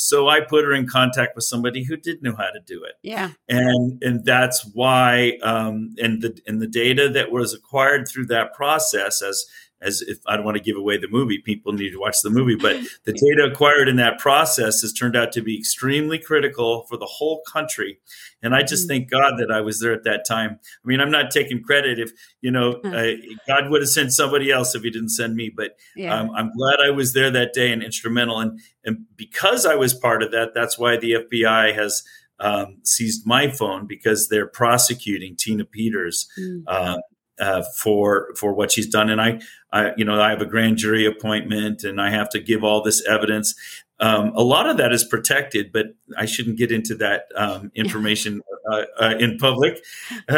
So 0.00 0.28
I 0.28 0.40
put 0.40 0.64
her 0.64 0.72
in 0.72 0.86
contact 0.86 1.34
with 1.34 1.42
somebody 1.42 1.82
who 1.82 1.96
did 1.96 2.22
know 2.22 2.36
how 2.36 2.50
to 2.50 2.60
do 2.64 2.84
it. 2.84 2.92
Yeah, 3.02 3.32
and 3.48 4.00
and 4.00 4.24
that's 4.24 4.64
why 4.72 5.38
um, 5.42 5.96
and 5.98 6.22
the 6.22 6.38
and 6.46 6.62
the 6.62 6.68
data 6.68 7.08
that 7.08 7.32
was 7.32 7.52
acquired 7.52 8.06
through 8.06 8.26
that 8.26 8.54
process 8.54 9.20
as 9.22 9.44
as 9.80 10.02
if 10.02 10.18
I 10.26 10.36
don't 10.36 10.44
want 10.44 10.56
to 10.56 10.62
give 10.62 10.76
away 10.76 10.98
the 10.98 11.08
movie, 11.08 11.38
people 11.38 11.72
need 11.72 11.90
to 11.90 11.98
watch 11.98 12.16
the 12.22 12.30
movie. 12.30 12.56
But 12.56 12.76
the 13.04 13.12
data 13.12 13.50
acquired 13.50 13.88
in 13.88 13.96
that 13.96 14.18
process 14.18 14.80
has 14.80 14.92
turned 14.92 15.16
out 15.16 15.32
to 15.32 15.42
be 15.42 15.56
extremely 15.56 16.18
critical 16.18 16.84
for 16.88 16.96
the 16.96 17.06
whole 17.06 17.42
country. 17.50 18.00
And 18.42 18.54
I 18.54 18.62
just 18.62 18.86
mm. 18.86 18.88
thank 18.88 19.10
God 19.10 19.34
that 19.38 19.50
I 19.50 19.60
was 19.60 19.80
there 19.80 19.92
at 19.92 20.04
that 20.04 20.24
time. 20.26 20.58
I 20.62 20.86
mean, 20.86 21.00
I'm 21.00 21.10
not 21.10 21.30
taking 21.30 21.62
credit 21.62 21.98
if, 21.98 22.10
you 22.40 22.50
know, 22.50 22.72
uh, 22.84 23.12
God 23.46 23.70
would 23.70 23.82
have 23.82 23.88
sent 23.88 24.12
somebody 24.12 24.50
else 24.50 24.74
if 24.74 24.82
he 24.82 24.90
didn't 24.90 25.10
send 25.10 25.34
me. 25.36 25.50
But 25.54 25.76
yeah. 25.96 26.14
um, 26.18 26.30
I'm 26.34 26.52
glad 26.56 26.80
I 26.84 26.90
was 26.90 27.12
there 27.12 27.30
that 27.30 27.52
day 27.52 27.72
and 27.72 27.82
instrumental. 27.82 28.40
And, 28.40 28.60
and 28.84 29.04
because 29.16 29.66
I 29.66 29.74
was 29.74 29.94
part 29.94 30.22
of 30.22 30.32
that, 30.32 30.54
that's 30.54 30.78
why 30.78 30.96
the 30.96 31.12
FBI 31.12 31.74
has 31.74 32.02
um, 32.40 32.78
seized 32.84 33.26
my 33.26 33.50
phone 33.50 33.86
because 33.86 34.28
they're 34.28 34.46
prosecuting 34.46 35.36
Tina 35.36 35.64
Peters. 35.64 36.28
Mm. 36.38 36.62
Uh, 36.66 36.98
uh, 37.40 37.62
for 37.76 38.34
for 38.36 38.52
what 38.52 38.72
she's 38.72 38.86
done. 38.86 39.10
And 39.10 39.20
I, 39.20 39.40
I, 39.72 39.92
you 39.96 40.04
know, 40.04 40.20
I 40.20 40.30
have 40.30 40.40
a 40.40 40.46
grand 40.46 40.78
jury 40.78 41.06
appointment, 41.06 41.84
and 41.84 42.00
I 42.00 42.10
have 42.10 42.28
to 42.30 42.40
give 42.40 42.64
all 42.64 42.82
this 42.82 43.06
evidence. 43.06 43.54
Um, 44.00 44.32
a 44.36 44.42
lot 44.42 44.68
of 44.68 44.76
that 44.76 44.92
is 44.92 45.02
protected, 45.02 45.72
but 45.72 45.86
I 46.16 46.24
shouldn't 46.26 46.56
get 46.56 46.70
into 46.70 46.94
that 46.96 47.24
um, 47.34 47.72
information 47.74 48.42
uh, 48.70 48.82
uh, 49.00 49.14
in 49.18 49.38
public. 49.38 49.82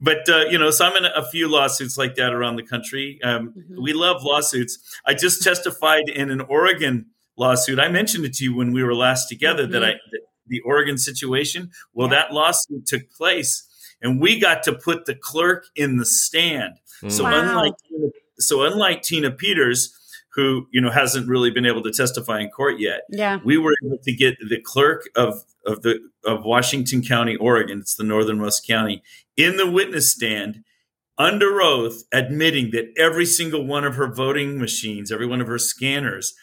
but 0.00 0.28
uh, 0.28 0.46
you 0.50 0.58
know, 0.58 0.70
so 0.70 0.86
I'm 0.86 0.96
in 0.96 1.04
a 1.04 1.24
few 1.30 1.48
lawsuits 1.48 1.96
like 1.96 2.16
that 2.16 2.32
around 2.32 2.56
the 2.56 2.64
country. 2.64 3.20
Um, 3.22 3.54
mm-hmm. 3.56 3.82
We 3.82 3.92
love 3.92 4.22
lawsuits. 4.24 4.78
I 5.06 5.14
just 5.14 5.42
testified 5.42 6.08
in 6.08 6.30
an 6.30 6.40
Oregon 6.40 7.06
lawsuit. 7.36 7.78
I 7.78 7.88
mentioned 7.88 8.24
it 8.24 8.34
to 8.34 8.44
you 8.44 8.56
when 8.56 8.72
we 8.72 8.82
were 8.82 8.94
last 8.94 9.28
together 9.28 9.62
mm-hmm. 9.62 9.72
that 9.72 9.84
I 9.84 9.92
that 10.10 10.20
the 10.48 10.60
Oregon 10.62 10.98
situation. 10.98 11.70
Well, 11.92 12.08
yeah. 12.08 12.22
that 12.22 12.32
lawsuit 12.32 12.86
took 12.86 13.10
place 13.10 13.67
and 14.02 14.20
we 14.20 14.38
got 14.38 14.62
to 14.64 14.72
put 14.72 15.06
the 15.06 15.14
clerk 15.14 15.66
in 15.74 15.96
the 15.96 16.06
stand. 16.06 16.74
Mm. 17.02 17.12
So 17.12 17.24
wow. 17.24 17.40
unlike 17.40 17.74
so 18.38 18.64
unlike 18.64 19.02
Tina 19.02 19.30
Peters, 19.30 19.94
who 20.34 20.66
you 20.70 20.80
know 20.80 20.90
hasn't 20.90 21.28
really 21.28 21.50
been 21.50 21.66
able 21.66 21.82
to 21.82 21.92
testify 21.92 22.40
in 22.40 22.50
court 22.50 22.78
yet, 22.78 23.02
yeah, 23.10 23.38
we 23.44 23.58
were 23.58 23.74
able 23.84 23.98
to 23.98 24.12
get 24.12 24.36
the 24.48 24.60
clerk 24.60 25.08
of 25.16 25.44
of 25.66 25.82
the 25.82 25.98
of 26.24 26.44
Washington 26.44 27.02
County, 27.02 27.36
Oregon. 27.36 27.80
It's 27.80 27.94
the 27.94 28.04
northernmost 28.04 28.66
county 28.66 29.02
in 29.36 29.56
the 29.56 29.70
witness 29.70 30.10
stand 30.10 30.64
under 31.16 31.60
oath 31.60 32.04
admitting 32.12 32.70
that 32.70 32.92
every 32.96 33.26
single 33.26 33.66
one 33.66 33.84
of 33.84 33.96
her 33.96 34.12
voting 34.12 34.58
machines, 34.58 35.10
every 35.10 35.26
one 35.26 35.40
of 35.40 35.48
her 35.48 35.58
scanners 35.58 36.34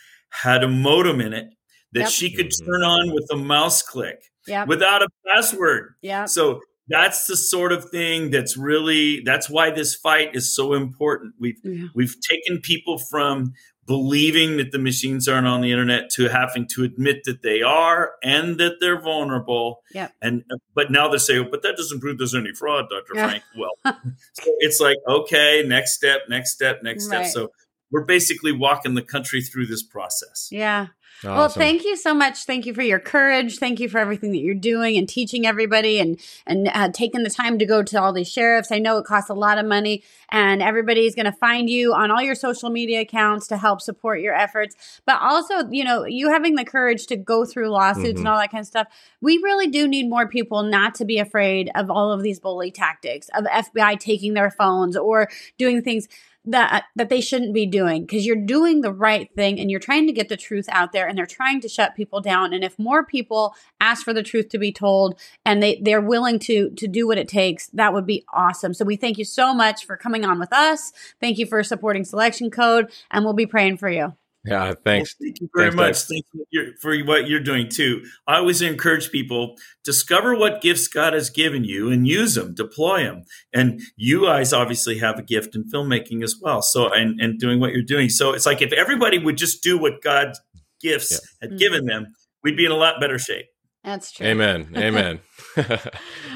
had 0.42 0.64
a 0.64 0.68
modem 0.68 1.22
in 1.22 1.34
it 1.34 1.48
that 1.94 2.02
yep. 2.02 2.10
she 2.10 2.32
could 2.32 2.48
mm-hmm. 2.48 2.66
turn 2.66 2.84
on 2.84 3.14
with 3.14 3.26
a 3.32 3.38
mouse 3.38 3.82
click 3.82 4.22
yep. 4.48 4.68
without 4.68 5.02
a 5.02 5.08
password. 5.26 5.96
Yeah. 6.02 6.26
So 6.26 6.60
that's 6.88 7.25
the 7.27 7.36
sort 7.36 7.72
of 7.72 7.89
thing 7.89 8.30
that's 8.30 8.56
really 8.56 9.22
that's 9.22 9.50
why 9.50 9.72
this 9.72 9.96
fight 9.96 10.36
is 10.36 10.56
so 10.56 10.74
important. 10.74 11.36
We've 11.39 11.60
yeah. 11.63 11.88
we've 11.96 12.15
taken 12.22 12.60
people 12.62 12.98
from 12.98 13.54
believing 13.88 14.58
that 14.58 14.72
the 14.72 14.80
machines 14.80 15.27
aren't 15.27 15.48
on 15.48 15.62
the 15.62 15.72
internet 15.72 16.10
to 16.10 16.27
having 16.27 16.68
to 16.68 16.84
admit 16.84 17.24
that 17.25 17.44
they 17.44 17.62
are 17.62 18.13
and 18.24 18.58
that 18.60 18.77
they're 18.80 19.00
vulnerable. 19.00 19.82
Yeah. 19.94 20.10
And 20.22 20.44
but 20.74 20.92
now 20.92 21.08
they 21.08 21.18
say, 21.18 21.42
but 21.44 21.62
that 21.63 21.77
doesn't 21.77 22.00
prove 22.00 22.18
there's 22.18 22.36
any 22.36 22.54
fraud, 22.54 22.86
Dr. 22.89 23.13
Yeah. 23.15 23.30
Frank. 23.30 23.44
Well, 23.58 23.77
so 24.34 24.51
it's 24.60 24.80
like, 24.80 24.98
okay, 25.08 25.63
next 25.65 25.94
step, 25.94 26.22
next 26.30 26.51
step, 26.54 26.82
next 26.84 27.06
step. 27.06 27.27
So 27.27 27.50
we're 27.92 28.06
basically 28.06 28.51
walking 28.51 28.96
the 28.96 29.04
country 29.04 29.42
through 29.42 29.68
this 29.68 29.84
process. 29.84 30.50
Yeah. 30.51 30.88
Awesome. 31.20 31.34
Well, 31.34 31.50
thank 31.50 31.86
you 31.86 31.96
so 31.96 32.14
much. 32.14 32.44
Thank 32.44 32.66
you 32.66 32.74
for 32.74 32.82
your 32.82 33.00
courage. 33.00 33.58
Thank 33.58 33.80
you 33.80 33.88
for 33.88 34.00
everything 34.00 34.32
that 34.32 34.40
you're 34.40 34.54
doing 34.54 34.98
and 34.98 35.08
teaching 35.08 35.46
everybody 35.46 36.00
and 36.00 36.20
and 36.46 36.70
uh, 36.74 36.90
taking 36.92 37.24
the 37.24 37.30
time 37.30 37.58
to 37.60 37.66
go 37.66 37.82
to 37.84 38.02
all 38.02 38.12
these 38.12 38.30
sheriffs. 38.30 38.72
I 38.72 38.80
know 38.80 38.98
it 38.98 39.06
costs 39.06 39.30
a 39.30 39.34
lot 39.34 39.58
of 39.58 39.66
money, 39.66 40.04
and 40.30 40.62
everybody's 40.62 41.16
going 41.16 41.26
to 41.26 41.32
find 41.32 41.70
you 41.70 41.94
on 41.94 42.12
all 42.12 42.22
your 42.22 42.36
social 42.36 42.70
media 42.70 43.02
accounts 43.02 43.48
to 43.48 43.58
help 43.58 43.82
support 43.82 44.20
your 44.20 44.36
efforts. 44.36 44.76
But 45.06 45.22
also, 45.22 45.70
you 45.70 45.86
know, 45.86 46.06
you 46.06 46.30
having 46.30 46.56
the 46.56 46.66
courage 46.66 47.08
to 47.08 47.16
go 47.16 47.46
through 47.46 47.70
lawsuits 47.70 48.08
mm-hmm. 48.08 48.20
and 48.20 48.28
all 48.28 48.38
that 48.38 48.52
kind 48.52 48.62
of 48.62 48.68
stuff. 48.68 48.88
We 49.22 49.38
really 49.38 49.68
do 49.68 49.88
need 49.88 50.10
more 50.10 50.28
people 50.28 50.64
not 50.64 50.96
to 50.96 51.06
be 51.06 51.20
afraid 51.20 51.72
of 51.76 51.90
all 51.90 52.12
of 52.12 52.24
these 52.24 52.40
bully 52.40 52.72
tactics 52.72 53.30
of 53.34 53.46
FBI 53.46 54.00
taking 54.00 54.34
their 54.34 54.52
phones 54.52 54.98
or 54.98 55.30
doing 55.58 55.82
things 55.82 56.08
that 56.46 56.86
that 56.96 57.10
they 57.10 57.22
shouldn't 57.22 57.54
be 57.54 57.66
doing 57.66 58.06
because 58.06 58.25
you're 58.25 58.36
doing 58.36 58.82
the 58.82 58.94
right 58.94 59.34
thing 59.36 59.60
and 59.60 59.70
you're 59.72 59.80
trying 59.80 60.08
to 60.08 60.14
get 60.14 60.30
the 60.30 60.38
truth 60.38 60.68
out 60.70 60.92
there 60.92 61.08
and 61.08 61.18
they're 61.18 61.25
trying 61.25 61.62
to 61.62 61.70
shut 61.70 61.96
people 61.96 62.22
down. 62.22 62.54
And 62.54 62.64
if 62.64 62.78
more 62.78 63.06
people 63.06 63.56
ask 63.80 64.04
for 64.04 64.14
the 64.14 64.24
truth 64.24 64.50
to 64.50 64.58
be 64.58 64.72
told 64.72 65.20
and 65.46 65.62
they 65.62 65.80
they're 65.82 66.02
willing 66.02 66.40
to 66.40 66.70
to 66.72 66.88
do 66.88 67.08
what 67.08 67.18
it 67.18 67.28
takes 67.28 67.68
that 67.68 67.94
would 67.94 68.06
be 68.06 68.24
awesome. 68.34 68.74
So 68.74 68.86
we 68.86 68.96
thank 68.96 69.18
you 69.18 69.25
so 69.25 69.54
much 69.54 69.86
for 69.86 69.98
coming 69.98 70.25
on 70.25 70.40
with 70.40 70.54
us. 70.54 70.92
Thank 71.20 71.38
you 71.38 71.46
for 71.46 71.64
supporting 71.64 72.04
selection 72.04 72.52
code 72.52 72.92
and 73.12 73.24
we'll 73.24 73.34
be 73.34 73.46
praying 73.46 73.78
for 73.78 73.90
you 73.90 74.16
yeah, 74.46 74.74
thanks. 74.84 75.16
Well, 75.20 75.28
thank 75.28 75.42
you 75.42 75.50
very 75.56 75.72
thanks, 75.72 76.10
much. 76.10 76.24
Thank 76.34 76.48
you 76.52 76.74
for 76.82 76.98
what 77.00 77.28
you're 77.28 77.40
doing 77.40 77.68
too. 77.70 78.04
I 78.28 78.38
always 78.38 78.62
encourage 78.62 79.12
people 79.12 79.56
discover 79.84 80.36
what 80.36 80.62
gifts 80.62 80.88
God 80.88 81.14
has 81.14 81.30
given 81.30 81.64
you 81.64 81.92
and 81.92 82.08
use 82.08 82.36
them, 82.36 82.54
deploy 82.54 83.04
them. 83.04 83.24
And 83.54 83.82
you 83.96 84.25
guys 84.25 84.54
obviously 84.54 85.00
have 85.00 85.18
a 85.18 85.24
gift 85.24 85.56
in 85.56 85.64
filmmaking 85.64 86.24
as 86.24 86.36
well. 86.40 86.62
So 86.62 86.92
and 86.94 87.20
and 87.20 87.40
doing 87.40 87.60
what 87.60 87.72
you're 87.72 87.82
doing. 87.82 88.10
So 88.10 88.34
it's 88.34 88.46
like 88.46 88.62
if 88.62 88.72
everybody 88.72 89.18
would 89.18 89.38
just 89.38 89.64
do 89.64 89.78
what 89.78 90.02
God's 90.02 90.40
gifts 90.80 91.12
yeah. 91.12 91.18
had 91.42 91.50
mm-hmm. 91.52 91.58
given 91.58 91.86
them, 91.86 92.08
we'd 92.44 92.58
be 92.58 92.66
in 92.66 92.72
a 92.72 92.78
lot 92.78 93.00
better 93.00 93.18
shape. 93.18 93.48
That's 93.84 94.12
true. 94.12 94.25
Amen. 94.25 94.70
Amen. 94.75 95.20
All, 95.58 95.64
All 95.70 95.78
right. 95.78 95.88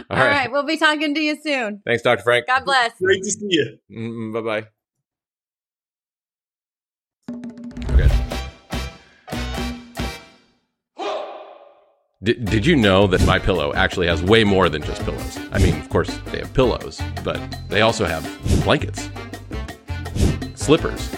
right. 0.09 0.51
We'll 0.51 0.63
be 0.63 0.77
talking 0.77 1.15
to 1.15 1.21
you 1.21 1.37
soon. 1.41 1.81
Thanks, 1.85 2.03
Dr. 2.03 2.21
Frank. 2.23 2.47
God 2.47 2.63
bless. 2.63 2.93
Great 2.99 3.23
to 3.23 3.31
see 3.31 3.47
you. 3.49 3.77
Mm-hmm. 3.91 4.33
Bye 4.33 4.41
bye. 4.41 4.67
Did, 12.21 12.43
did 12.43 12.65
you 12.65 12.75
know 12.75 13.07
that 13.07 13.25
my 13.25 13.39
pillow 13.39 13.73
actually 13.75 14.07
has 14.07 14.21
way 14.21 14.43
more 14.43 14.67
than 14.67 14.81
just 14.81 15.01
pillows? 15.05 15.39
I 15.53 15.59
mean, 15.59 15.79
of 15.79 15.87
course, 15.87 16.09
they 16.25 16.39
have 16.39 16.53
pillows, 16.53 17.01
but 17.23 17.39
they 17.69 17.79
also 17.79 18.03
have 18.03 18.25
blankets, 18.65 19.09
slippers, 20.53 21.15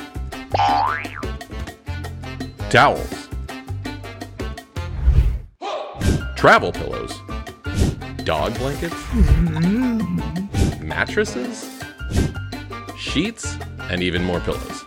towels, 2.70 3.30
travel 6.36 6.72
pillows, 6.72 7.20
dog 8.24 8.56
blankets, 8.60 8.94
mattresses, 10.80 11.82
sheets, 12.96 13.58
and 13.90 14.04
even 14.04 14.24
more 14.24 14.40
pillows. 14.42 14.84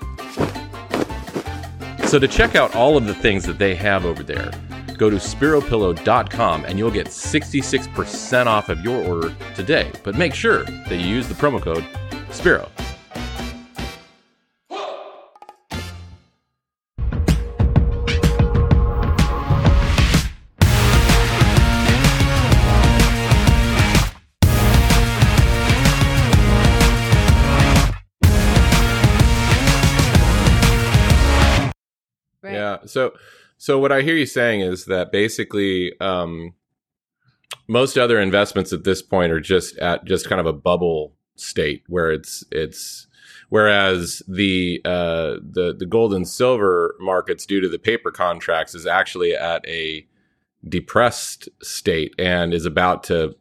So, 2.08 2.20
to 2.20 2.28
check 2.28 2.54
out 2.54 2.76
all 2.76 2.96
of 2.96 3.06
the 3.06 3.14
things 3.14 3.44
that 3.46 3.58
they 3.58 3.74
have 3.74 4.04
over 4.04 4.22
there, 4.22 4.52
Go 4.96 5.10
to 5.10 5.16
speropillow.com 5.16 6.64
and 6.64 6.78
you'll 6.78 6.90
get 6.90 7.08
66% 7.08 8.46
off 8.46 8.68
of 8.68 8.80
your 8.80 9.04
order 9.04 9.34
today. 9.54 9.90
But 10.02 10.16
make 10.16 10.34
sure 10.34 10.64
that 10.64 10.96
you 10.96 11.06
use 11.06 11.28
the 11.28 11.34
promo 11.34 11.60
code 11.60 11.84
SPERO. 12.30 12.68
Yeah. 32.44 32.78
So 32.86 33.14
so 33.56 33.78
what 33.78 33.92
I 33.92 34.02
hear 34.02 34.16
you 34.16 34.26
saying 34.26 34.60
is 34.60 34.86
that 34.86 35.12
basically 35.12 35.92
um, 36.00 36.54
most 37.68 37.96
other 37.96 38.20
investments 38.20 38.72
at 38.72 38.84
this 38.84 39.02
point 39.02 39.32
are 39.32 39.40
just 39.40 39.76
at 39.78 40.04
just 40.04 40.28
kind 40.28 40.40
of 40.40 40.46
a 40.46 40.52
bubble 40.52 41.14
state 41.36 41.82
where 41.88 42.12
it's 42.12 42.44
it's 42.50 43.06
whereas 43.48 44.22
the 44.28 44.80
uh, 44.84 45.36
the 45.42 45.74
the 45.78 45.86
gold 45.86 46.14
and 46.14 46.28
silver 46.28 46.94
markets 47.00 47.46
due 47.46 47.60
to 47.60 47.68
the 47.68 47.78
paper 47.78 48.10
contracts 48.10 48.74
is 48.74 48.86
actually 48.86 49.34
at 49.34 49.66
a 49.66 50.06
depressed 50.68 51.48
state 51.62 52.14
and 52.18 52.54
is 52.54 52.66
about 52.66 53.04
to 53.04 53.36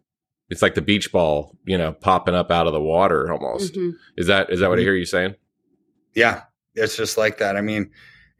it's 0.49 0.61
like 0.61 0.75
the 0.75 0.81
beach 0.81 1.11
ball 1.11 1.55
you 1.65 1.77
know 1.77 1.93
popping 1.93 2.35
up 2.35 2.51
out 2.51 2.67
of 2.67 2.73
the 2.73 2.81
water 2.81 3.31
almost 3.31 3.73
mm-hmm. 3.73 3.91
is 4.17 4.27
that 4.27 4.49
is 4.49 4.59
that 4.59 4.69
what 4.69 4.77
i 4.77 4.81
mm-hmm. 4.81 4.87
hear 4.87 4.95
you 4.95 5.05
saying 5.05 5.33
yeah 6.15 6.41
it's 6.75 6.97
just 6.97 7.17
like 7.17 7.37
that 7.37 7.55
i 7.55 7.61
mean 7.61 7.89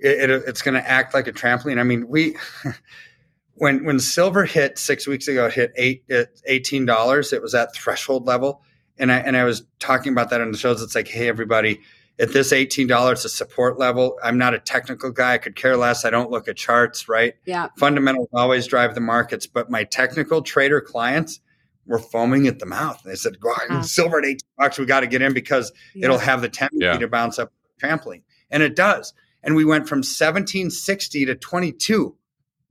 it, 0.04 0.30
it, 0.30 0.44
it's 0.48 0.62
going 0.62 0.76
to 0.76 0.88
act 0.88 1.14
like 1.14 1.28
a 1.28 1.34
trampoline. 1.34 1.80
I 1.80 1.84
mean, 1.84 2.08
we 2.08 2.36
when 3.56 3.86
when 3.86 4.00
silver 4.00 4.46
hit 4.46 4.78
six 4.78 5.08
weeks 5.08 5.28
ago, 5.28 5.46
it 5.48 5.54
hit 5.54 5.74
eight 5.78 6.04
eighteen 6.46 6.86
dollars. 6.86 7.34
It 7.34 7.42
was 7.42 7.56
at 7.56 7.74
threshold 7.74 8.28
level, 8.28 8.62
and 8.98 9.12
I 9.12 9.20
and 9.20 9.38
I 9.38 9.46
was 9.46 9.64
talking 9.80 10.12
about 10.12 10.30
that 10.30 10.42
on 10.42 10.52
the 10.52 10.58
shows. 10.58 10.82
It's 10.82 10.94
like, 10.94 11.08
hey, 11.08 11.30
everybody, 11.30 11.80
at 12.20 12.34
this 12.34 12.52
eighteen 12.52 12.86
dollars, 12.86 13.24
a 13.24 13.30
support 13.30 13.80
level. 13.80 14.18
I'm 14.22 14.38
not 14.38 14.54
a 14.54 14.60
technical 14.60 15.10
guy. 15.10 15.34
I 15.34 15.38
could 15.38 15.56
care 15.56 15.78
less. 15.78 16.04
I 16.04 16.10
don't 16.10 16.30
look 16.30 16.50
at 16.50 16.58
charts. 16.58 17.08
Right? 17.08 17.36
Yeah. 17.46 17.70
Fundamentals 17.78 18.30
always 18.34 18.68
drive 18.68 18.96
the 18.96 19.02
markets, 19.02 19.48
but 19.48 19.72
my 19.72 19.86
technical 19.86 20.42
trader 20.42 20.82
clients 20.82 21.40
were 21.86 22.00
foaming 22.00 22.48
at 22.48 22.60
the 22.60 22.66
mouth. 22.66 23.02
They 23.06 23.16
said, 23.16 23.40
"Go 23.40 23.52
uh-huh. 23.52 23.84
silver 23.84 24.20
at 24.20 24.26
eighteen 24.26 24.50
bucks. 24.58 24.78
We 24.78 24.86
got 24.86 25.00
to 25.00 25.08
get 25.08 25.22
in 25.22 25.34
because 25.34 25.72
yeah. 25.96 26.06
it'll 26.06 26.20
have 26.20 26.42
the 26.42 26.50
tendency 26.50 26.86
yeah. 26.86 26.98
to 26.98 27.08
bounce 27.08 27.40
up 27.40 27.54
trampoline." 27.82 28.24
And 28.52 28.62
it 28.62 28.76
does 28.76 29.14
and 29.44 29.56
we 29.56 29.66
went 29.66 29.88
from 29.88 29.98
1760 29.98 31.26
to 31.26 31.36
22 31.36 32.16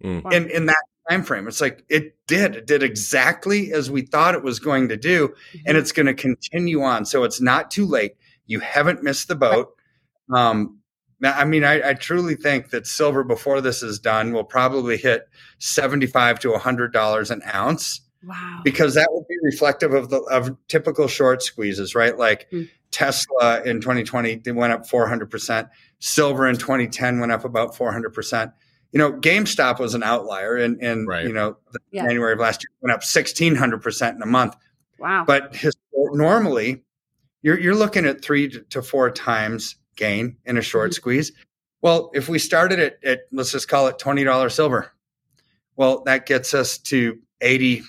mm. 0.02 0.33
in, 0.33 0.50
in 0.50 0.67
that 0.67 0.83
time 1.11 1.23
frame. 1.23 1.49
It's 1.49 1.61
like 1.61 1.85
it 1.88 2.17
did. 2.26 2.57
It 2.57 2.67
did 2.67 2.83
exactly 2.83 3.73
as 3.73 3.91
we 3.91 4.02
thought 4.02 4.35
it 4.35 4.43
was 4.43 4.59
going 4.59 4.88
to 4.88 4.97
do, 4.97 5.29
mm-hmm. 5.29 5.59
and 5.67 5.76
it's 5.76 5.93
going 5.93 6.07
to 6.07 6.14
continue 6.14 6.83
on. 6.83 7.05
So 7.05 7.25
it's 7.25 7.41
not 7.41 7.71
too 7.71 7.87
late. 7.87 8.12
You 8.47 8.61
haven't 8.61 9.02
missed 9.02 9.29
the 9.29 9.35
boat. 9.35 9.75
Um, 10.33 10.79
I 11.25 11.45
mean, 11.45 11.62
I, 11.62 11.91
I, 11.91 11.95
truly 11.95 12.35
think 12.35 12.71
that 12.71 12.87
silver 12.87 13.23
before 13.23 13.61
this 13.61 13.83
is 13.83 14.00
done 14.00 14.33
will 14.33 14.45
probably 14.45 14.97
hit 14.97 15.29
seventy-five 15.59 16.41
to 16.41 16.52
hundred 16.59 16.93
dollars 16.93 17.31
an 17.31 17.43
ounce. 17.55 18.00
Wow! 18.25 18.61
Because 18.64 18.95
that 18.95 19.09
would 19.11 19.26
be 19.29 19.37
reflective 19.43 19.93
of 19.95 20.11
the 20.11 20.19
of 20.23 20.57
typical 20.69 21.09
short 21.09 21.43
squeezes, 21.43 21.95
right? 21.95 22.17
Like 22.17 22.50
mm. 22.50 22.69
Tesla 22.91 23.62
in 23.62 23.81
2020 23.81 24.37
they 24.37 24.52
went 24.52 24.73
up 24.73 24.87
400 24.87 25.31
percent. 25.31 25.69
Silver 26.04 26.49
in 26.49 26.56
2010 26.56 27.21
went 27.21 27.30
up 27.30 27.44
about 27.44 27.76
400%. 27.76 28.52
You 28.90 28.99
know, 28.99 29.12
GameStop 29.12 29.78
was 29.78 29.94
an 29.94 30.02
outlier 30.02 30.56
in, 30.56 30.80
in 30.80 31.06
right. 31.06 31.25
you 31.25 31.32
know, 31.32 31.56
yeah. 31.92 32.09
January 32.09 32.32
of 32.32 32.40
last 32.40 32.64
year 32.64 32.71
went 32.80 32.92
up 32.92 33.02
1600% 33.02 34.16
in 34.16 34.21
a 34.21 34.26
month. 34.26 34.56
Wow. 34.99 35.25
But 35.25 35.54
his, 35.54 35.76
normally 35.94 36.82
you're, 37.42 37.59
you're 37.59 37.76
looking 37.76 38.04
at 38.04 38.21
three 38.21 38.49
to 38.49 38.82
four 38.82 39.12
times 39.12 39.76
gain 39.94 40.37
in 40.44 40.59
a 40.59 40.61
short 40.62 40.90
mm-hmm. 40.90 40.97
squeeze. 40.97 41.32
Well, 41.82 42.11
if 42.14 42.28
we 42.28 42.40
started 42.40 42.80
at, 42.80 43.04
at, 43.04 43.21
let's 43.30 43.52
just 43.52 43.68
call 43.68 43.87
it 43.87 43.99
$20 43.99 44.50
silver, 44.50 44.92
well, 45.76 46.02
that 46.06 46.26
gets 46.26 46.52
us 46.52 46.78
to 46.78 47.16
80 47.40 47.82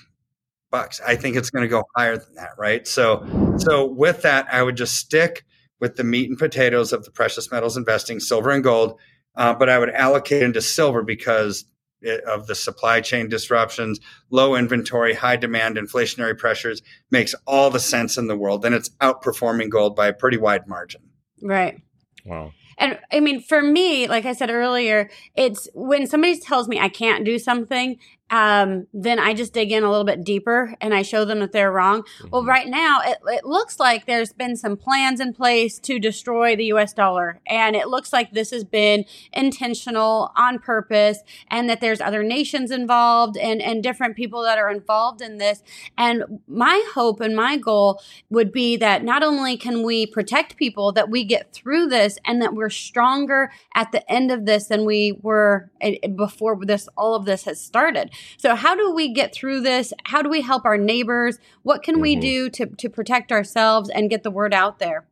bucks. 0.70 1.00
I 1.04 1.16
think 1.16 1.34
it's 1.34 1.50
going 1.50 1.62
to 1.62 1.68
go 1.68 1.82
higher 1.96 2.16
than 2.16 2.36
that, 2.36 2.50
right? 2.58 2.86
So, 2.86 3.26
so 3.58 3.86
with 3.86 4.22
that, 4.22 4.46
I 4.52 4.62
would 4.62 4.76
just 4.76 4.96
stick 4.96 5.44
with 5.84 5.96
the 5.96 6.02
meat 6.02 6.30
and 6.30 6.38
potatoes 6.38 6.94
of 6.94 7.04
the 7.04 7.10
precious 7.10 7.52
metals 7.52 7.76
investing, 7.76 8.18
silver 8.18 8.48
and 8.48 8.64
gold. 8.64 8.98
Uh, 9.36 9.52
but 9.52 9.68
I 9.68 9.78
would 9.78 9.90
allocate 9.90 10.42
into 10.42 10.62
silver 10.62 11.02
because 11.02 11.66
it, 12.00 12.24
of 12.24 12.46
the 12.46 12.54
supply 12.54 13.02
chain 13.02 13.28
disruptions, 13.28 14.00
low 14.30 14.54
inventory, 14.56 15.12
high 15.12 15.36
demand, 15.36 15.76
inflationary 15.76 16.38
pressures 16.38 16.80
makes 17.10 17.34
all 17.46 17.68
the 17.68 17.80
sense 17.80 18.16
in 18.16 18.28
the 18.28 18.36
world. 18.36 18.64
And 18.64 18.74
it's 18.74 18.88
outperforming 19.02 19.68
gold 19.68 19.94
by 19.94 20.06
a 20.06 20.14
pretty 20.14 20.38
wide 20.38 20.66
margin. 20.66 21.02
Right. 21.42 21.82
Wow. 22.24 22.52
And 22.78 22.98
I 23.12 23.20
mean, 23.20 23.42
for 23.42 23.60
me, 23.60 24.08
like 24.08 24.24
I 24.24 24.32
said 24.32 24.48
earlier, 24.48 25.10
it's 25.36 25.68
when 25.74 26.06
somebody 26.06 26.40
tells 26.40 26.66
me 26.66 26.80
I 26.80 26.88
can't 26.88 27.26
do 27.26 27.38
something, 27.38 27.98
um, 28.34 28.88
then 28.92 29.20
I 29.20 29.32
just 29.32 29.52
dig 29.52 29.70
in 29.70 29.84
a 29.84 29.88
little 29.88 30.04
bit 30.04 30.24
deeper 30.24 30.74
and 30.80 30.92
I 30.92 31.02
show 31.02 31.24
them 31.24 31.38
that 31.38 31.52
they're 31.52 31.70
wrong. 31.70 32.02
Mm-hmm. 32.02 32.28
Well, 32.32 32.44
right 32.44 32.66
now, 32.66 32.98
it, 33.04 33.18
it, 33.28 33.44
looks 33.44 33.78
like 33.78 34.06
there's 34.06 34.32
been 34.32 34.56
some 34.56 34.76
plans 34.76 35.20
in 35.20 35.32
place 35.32 35.78
to 35.80 36.00
destroy 36.00 36.56
the 36.56 36.64
US 36.72 36.92
dollar. 36.92 37.40
And 37.46 37.76
it 37.76 37.86
looks 37.86 38.12
like 38.12 38.32
this 38.32 38.50
has 38.50 38.64
been 38.64 39.04
intentional 39.32 40.32
on 40.34 40.58
purpose 40.58 41.20
and 41.46 41.70
that 41.70 41.80
there's 41.80 42.00
other 42.00 42.24
nations 42.24 42.72
involved 42.72 43.36
and, 43.36 43.62
and 43.62 43.84
different 43.84 44.16
people 44.16 44.42
that 44.42 44.58
are 44.58 44.68
involved 44.68 45.20
in 45.20 45.38
this. 45.38 45.62
And 45.96 46.40
my 46.48 46.84
hope 46.92 47.20
and 47.20 47.36
my 47.36 47.56
goal 47.56 48.02
would 48.30 48.50
be 48.50 48.76
that 48.78 49.04
not 49.04 49.22
only 49.22 49.56
can 49.56 49.84
we 49.84 50.06
protect 50.06 50.56
people, 50.56 50.90
that 50.90 51.08
we 51.08 51.22
get 51.22 51.52
through 51.52 51.86
this 51.86 52.18
and 52.24 52.42
that 52.42 52.52
we're 52.52 52.68
stronger 52.68 53.52
at 53.76 53.92
the 53.92 54.10
end 54.10 54.32
of 54.32 54.44
this 54.44 54.66
than 54.66 54.84
we 54.84 55.20
were 55.22 55.70
eh, 55.80 56.08
before 56.08 56.58
this, 56.64 56.88
all 56.96 57.14
of 57.14 57.26
this 57.26 57.44
has 57.44 57.60
started. 57.60 58.10
So, 58.36 58.54
how 58.54 58.74
do 58.74 58.92
we 58.92 59.12
get 59.12 59.34
through 59.34 59.60
this? 59.62 59.92
How 60.04 60.22
do 60.22 60.28
we 60.28 60.40
help 60.40 60.64
our 60.64 60.78
neighbors? 60.78 61.38
What 61.62 61.82
can 61.82 61.96
mm-hmm. 61.96 62.02
we 62.02 62.16
do 62.16 62.50
to, 62.50 62.66
to 62.66 62.88
protect 62.88 63.32
ourselves 63.32 63.90
and 63.90 64.10
get 64.10 64.22
the 64.22 64.30
word 64.30 64.54
out 64.54 64.78
there? 64.78 65.06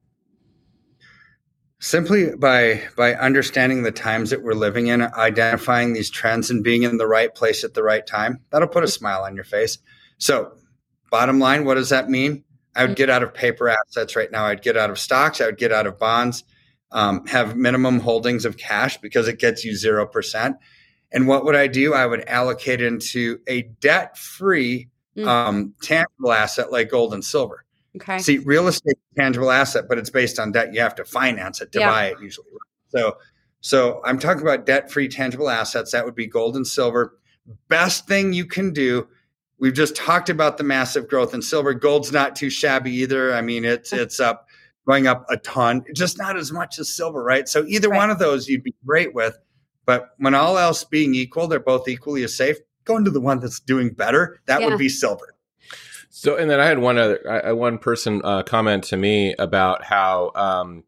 Simply 1.80 2.36
by 2.36 2.82
by 2.96 3.14
understanding 3.14 3.82
the 3.82 3.90
times 3.90 4.30
that 4.30 4.42
we're 4.42 4.52
living 4.52 4.86
in, 4.86 5.02
identifying 5.02 5.92
these 5.92 6.10
trends, 6.10 6.50
and 6.50 6.62
being 6.62 6.84
in 6.84 6.96
the 6.96 7.08
right 7.08 7.34
place 7.34 7.64
at 7.64 7.74
the 7.74 7.82
right 7.82 8.06
time. 8.06 8.40
That'll 8.50 8.68
put 8.68 8.84
a 8.84 8.88
smile 8.88 9.22
on 9.22 9.34
your 9.34 9.44
face. 9.44 9.78
So, 10.18 10.52
bottom 11.10 11.40
line, 11.40 11.64
what 11.64 11.74
does 11.74 11.88
that 11.88 12.08
mean? 12.08 12.44
I 12.74 12.86
would 12.86 12.96
get 12.96 13.10
out 13.10 13.22
of 13.22 13.34
paper 13.34 13.68
assets 13.68 14.16
right 14.16 14.30
now. 14.30 14.46
I'd 14.46 14.62
get 14.62 14.76
out 14.76 14.90
of 14.90 14.98
stocks. 14.98 15.40
I 15.40 15.46
would 15.46 15.58
get 15.58 15.72
out 15.72 15.86
of 15.86 15.98
bonds. 15.98 16.44
Um, 16.90 17.26
have 17.26 17.56
minimum 17.56 18.00
holdings 18.00 18.44
of 18.44 18.58
cash 18.58 18.98
because 18.98 19.26
it 19.26 19.38
gets 19.38 19.64
you 19.64 19.74
zero 19.74 20.06
percent. 20.06 20.56
And 21.12 21.28
what 21.28 21.44
would 21.44 21.54
I 21.54 21.66
do? 21.66 21.94
I 21.94 22.06
would 22.06 22.26
allocate 22.28 22.80
into 22.80 23.38
a 23.46 23.62
debt 23.80 24.16
free 24.16 24.88
mm. 25.16 25.26
um, 25.26 25.74
tangible 25.82 26.32
asset 26.32 26.72
like 26.72 26.90
gold 26.90 27.14
and 27.14 27.24
silver. 27.24 27.64
Okay. 27.96 28.18
See, 28.18 28.38
real 28.38 28.68
estate 28.68 28.96
tangible 29.18 29.50
asset, 29.50 29.84
but 29.88 29.98
it's 29.98 30.10
based 30.10 30.38
on 30.38 30.52
debt. 30.52 30.72
You 30.72 30.80
have 30.80 30.94
to 30.94 31.04
finance 31.04 31.60
it 31.60 31.72
to 31.72 31.80
yeah. 31.80 31.90
buy 31.90 32.06
it 32.06 32.16
usually. 32.20 32.46
So, 32.88 33.18
so 33.60 34.00
I'm 34.04 34.18
talking 34.18 34.42
about 34.42 34.64
debt 34.64 34.90
free 34.90 35.08
tangible 35.08 35.50
assets. 35.50 35.92
That 35.92 36.04
would 36.04 36.14
be 36.14 36.26
gold 36.26 36.56
and 36.56 36.66
silver. 36.66 37.18
Best 37.68 38.06
thing 38.06 38.32
you 38.32 38.46
can 38.46 38.72
do. 38.72 39.06
We've 39.58 39.74
just 39.74 39.94
talked 39.94 40.30
about 40.30 40.56
the 40.58 40.64
massive 40.64 41.08
growth 41.08 41.34
in 41.34 41.42
silver. 41.42 41.74
Gold's 41.74 42.10
not 42.10 42.34
too 42.34 42.50
shabby 42.50 42.90
either. 42.96 43.34
I 43.34 43.42
mean, 43.42 43.64
it's 43.64 43.92
it's 43.92 44.18
up 44.18 44.48
going 44.86 45.06
up 45.06 45.24
a 45.28 45.36
ton, 45.36 45.84
just 45.94 46.18
not 46.18 46.36
as 46.36 46.50
much 46.50 46.78
as 46.78 46.94
silver, 46.94 47.22
right? 47.22 47.48
So 47.48 47.64
either 47.68 47.88
right. 47.88 47.96
one 47.96 48.10
of 48.10 48.18
those 48.18 48.48
you'd 48.48 48.64
be 48.64 48.74
great 48.84 49.14
with. 49.14 49.38
But 49.84 50.14
when 50.18 50.34
all 50.34 50.58
else 50.58 50.84
being 50.84 51.14
equal, 51.14 51.48
they're 51.48 51.60
both 51.60 51.88
equally 51.88 52.22
as 52.22 52.36
safe. 52.36 52.58
Going 52.84 53.04
to 53.04 53.10
the 53.10 53.20
one 53.20 53.40
that's 53.40 53.60
doing 53.60 53.90
better, 53.90 54.40
that 54.46 54.60
yeah. 54.60 54.68
would 54.68 54.78
be 54.78 54.88
silver. 54.88 55.34
So, 56.10 56.36
and 56.36 56.50
then 56.50 56.60
I 56.60 56.66
had 56.66 56.78
one 56.78 56.98
other, 56.98 57.42
I, 57.46 57.52
one 57.52 57.78
person 57.78 58.20
uh, 58.24 58.42
comment 58.42 58.84
to 58.84 58.96
me 58.96 59.34
about 59.38 59.84
how 59.84 60.32
um, 60.34 60.84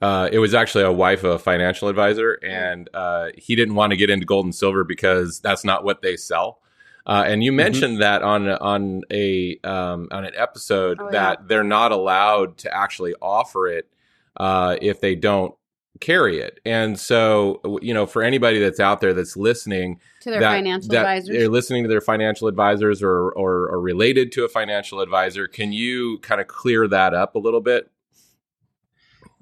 uh, 0.00 0.28
it 0.30 0.38
was 0.38 0.54
actually 0.54 0.84
a 0.84 0.92
wife 0.92 1.24
of 1.24 1.32
a 1.32 1.38
financial 1.38 1.88
advisor, 1.88 2.38
and 2.42 2.88
uh, 2.92 3.28
he 3.36 3.56
didn't 3.56 3.74
want 3.74 3.90
to 3.92 3.96
get 3.96 4.10
into 4.10 4.26
gold 4.26 4.44
and 4.44 4.54
silver 4.54 4.84
because 4.84 5.40
that's 5.40 5.64
not 5.64 5.84
what 5.84 6.02
they 6.02 6.16
sell. 6.16 6.60
Uh, 7.06 7.24
and 7.26 7.42
you 7.42 7.50
mm-hmm. 7.50 7.56
mentioned 7.56 7.92
mm-hmm. 7.94 8.00
that 8.00 8.22
on 8.22 8.48
on 8.48 9.02
a 9.10 9.58
um, 9.64 10.08
on 10.10 10.24
an 10.24 10.32
episode 10.36 10.98
oh, 11.00 11.10
that 11.10 11.38
yeah. 11.40 11.46
they're 11.46 11.64
not 11.64 11.92
allowed 11.92 12.58
to 12.58 12.74
actually 12.74 13.14
offer 13.20 13.66
it 13.66 13.88
uh, 14.36 14.76
if 14.80 15.00
they 15.00 15.14
don't 15.14 15.54
carry 16.02 16.40
it. 16.40 16.60
And 16.66 16.98
so, 16.98 17.60
you 17.80 17.94
know, 17.94 18.04
for 18.04 18.22
anybody 18.22 18.58
that's 18.58 18.80
out 18.80 19.00
there 19.00 19.14
that's 19.14 19.36
listening 19.36 20.00
to 20.20 20.30
their 20.30 20.40
that, 20.40 20.50
financial 20.50 20.88
that 20.90 20.98
advisors, 20.98 21.36
they're 21.36 21.48
listening 21.48 21.84
to 21.84 21.88
their 21.88 22.00
financial 22.00 22.48
advisors 22.48 23.02
or, 23.02 23.30
or, 23.30 23.68
or 23.68 23.80
related 23.80 24.32
to 24.32 24.44
a 24.44 24.48
financial 24.48 25.00
advisor. 25.00 25.46
Can 25.46 25.72
you 25.72 26.18
kind 26.18 26.40
of 26.40 26.48
clear 26.48 26.88
that 26.88 27.14
up 27.14 27.36
a 27.36 27.38
little 27.38 27.60
bit? 27.60 27.90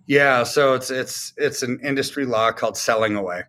Yeah, 0.06 0.42
so 0.42 0.74
it's 0.74 0.90
it's 0.90 1.32
it's 1.36 1.62
an 1.62 1.78
industry 1.84 2.24
law 2.24 2.50
called 2.50 2.76
selling 2.76 3.14
away. 3.14 3.44